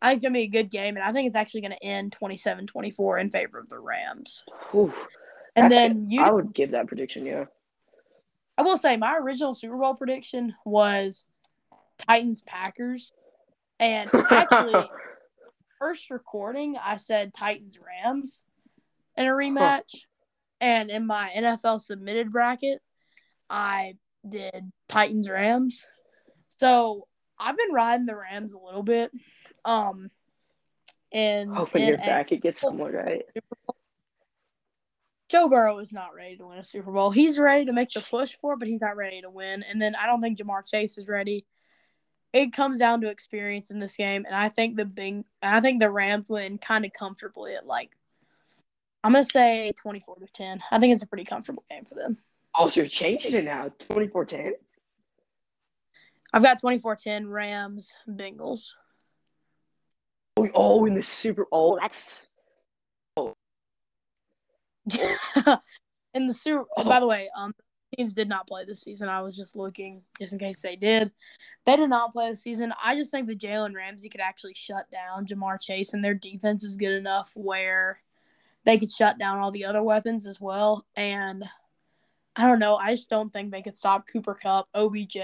[0.00, 1.72] I think it's going to be a good game, and I think it's actually going
[1.72, 4.44] to end 27 24 in favor of the Rams.
[4.70, 4.92] Whew.
[5.56, 6.12] And That's then good.
[6.12, 7.46] you, I would give that prediction, yeah.
[8.56, 11.26] I will say, my original Super Bowl prediction was
[11.98, 13.12] Titans Packers.
[13.80, 14.88] And actually,
[15.78, 18.44] first recording, I said Titans Rams
[19.16, 20.06] in a rematch.
[20.60, 22.80] And in my NFL submitted bracket,
[23.50, 23.96] I
[24.26, 25.84] did Titans Rams.
[26.48, 27.06] So
[27.38, 29.10] I've been riding the Rams a little bit.
[29.64, 30.10] Um,
[31.12, 33.24] and Hoping your bracket gets somewhat right.
[35.34, 37.10] Joe Burrow is not ready to win a Super Bowl.
[37.10, 39.64] He's ready to make the push for it, but he's not ready to win.
[39.64, 41.44] And then I don't think Ja'Marr Chase is ready.
[42.32, 45.80] It comes down to experience in this game, and I think the Bing, I think
[45.80, 47.90] the Rams win kind of comfortably at like,
[49.02, 50.60] I'm gonna say 24 to 10.
[50.70, 52.18] I think it's a pretty comfortable game for them.
[52.56, 53.72] Oh, so you're changing it now.
[53.88, 54.52] 24 10?
[56.32, 58.74] I've got 24-10 Rams Bengals.
[60.36, 61.78] Oh, oh, in the Super Bowl.
[61.80, 62.28] That's
[66.14, 66.64] in the Super.
[66.76, 66.84] Oh.
[66.84, 67.54] By the way, um,
[67.96, 69.08] teams did not play this season.
[69.08, 71.10] I was just looking just in case they did.
[71.66, 72.72] They did not play this season.
[72.82, 76.64] I just think that Jalen Ramsey could actually shut down Ja'Marr Chase, and their defense
[76.64, 78.00] is good enough where
[78.64, 80.86] they could shut down all the other weapons as well.
[80.96, 81.44] And
[82.36, 82.76] I don't know.
[82.76, 85.16] I just don't think they could stop Cooper Kupp, OBJ,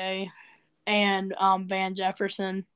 [0.87, 2.67] and um, Van Jefferson.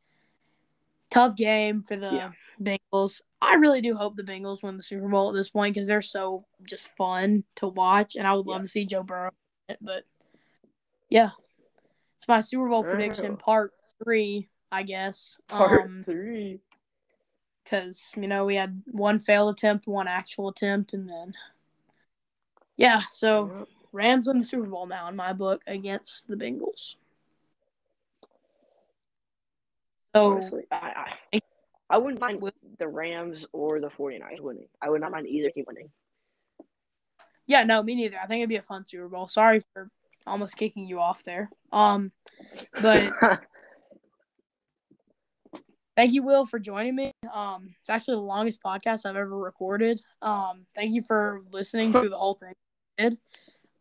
[1.15, 2.33] Tough game for the Yeah.
[2.61, 3.21] Bengals.
[3.41, 6.03] I really do hope the Bengals win the Super Bowl at this point because they're
[6.03, 8.63] so just fun to watch, and I would love Yeah.
[8.63, 9.31] to see Joe Burrow.
[9.81, 10.05] But
[11.09, 11.31] yeah,
[12.17, 13.37] it's my Super Bowl prediction Oh.
[13.37, 15.39] part three, I guess.
[15.49, 16.61] part Um, three.
[17.63, 21.35] because you know we had one failed attempt, one actual attempt, and then
[22.77, 23.03] yeah.
[23.09, 23.69] So.
[23.93, 26.97] Rams win the Super Bowl now in my book against the Bengals.
[30.15, 31.41] So Honestly, I, I,
[31.91, 34.69] I wouldn't mind with the Rams or the 49ers winning.
[34.81, 35.91] I would not mind either team winning.
[37.47, 38.19] yeah, no, me neither.
[38.23, 39.29] I think it'd be a fun Super Bowl.
[39.29, 39.89] Sorry for
[40.27, 41.51] almost kicking you off there.
[41.73, 42.13] Um,
[42.81, 43.13] but
[45.97, 47.13] thank you, Will, for joining me.
[47.33, 50.01] Um, it's actually the longest podcast I've ever recorded.
[50.23, 52.39] Um, thank you for listening through the whole
[52.99, 53.19] thing.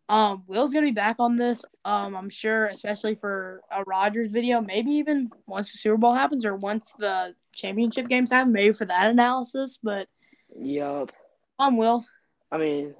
[0.09, 1.63] Um, Will's gonna be back on this.
[1.85, 6.45] Um, I'm sure, especially for a Rogers video, maybe even once the Super Bowl happens
[6.45, 9.79] or once the championship games happen, maybe for that analysis.
[9.81, 10.07] But
[10.59, 11.11] yup.
[11.59, 12.03] um, Will,
[12.51, 12.93] I mean,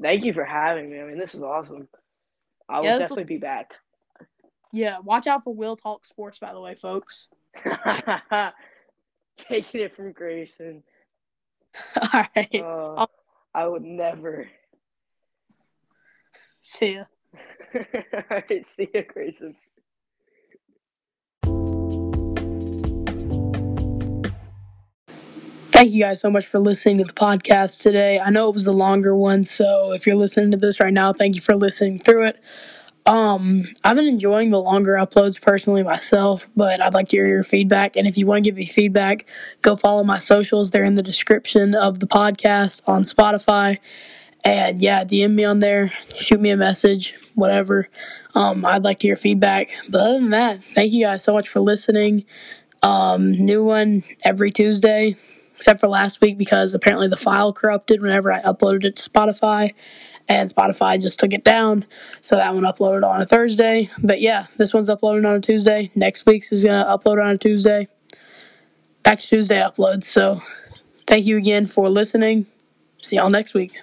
[0.00, 1.00] thank you for having me.
[1.00, 1.88] I mean, this is awesome.
[2.68, 3.72] I will Yeah, this will- definitely be back.
[4.72, 7.28] yeah, watch out for Will Talk Sports, by the way, folks.
[9.36, 10.84] Taking it from Grayson.
[12.00, 13.06] All right, Uh,
[13.52, 14.48] I would never.
[16.64, 17.04] See ya.
[17.74, 19.56] All right, see ya, Grayson.
[25.70, 28.20] Thank you guys so much for listening to the podcast today.
[28.20, 31.12] I know it was the longer one, so if you're listening to this right now,
[31.12, 32.40] thank you for listening through it.
[33.06, 37.42] Um, I've been enjoying the longer uploads personally myself, but I'd like to hear your
[37.44, 37.96] feedback.
[37.96, 39.26] And if you want to give me feedback,
[39.62, 40.70] go follow my socials.
[40.70, 43.78] They're in the description of the podcast on Spotify.
[44.44, 47.88] And yeah, DM me on there, shoot me a message, whatever.
[48.34, 49.70] Um, I'd like to hear feedback.
[49.88, 52.24] But other than that, thank you guys so much for listening.
[52.82, 55.16] Um, new one every Tuesday,
[55.56, 59.72] except for last week because apparently the file corrupted whenever I uploaded it to Spotify,
[60.28, 61.86] and Spotify just took it down.
[62.20, 63.90] So that one uploaded on a Thursday.
[63.98, 65.90] But yeah, this one's uploaded on a Tuesday.
[65.94, 67.88] Next week's is gonna upload on a Tuesday.
[69.02, 70.04] Back to Tuesday uploads.
[70.04, 70.42] So
[71.06, 72.46] thank you again for listening.
[73.02, 73.80] See y'all next week.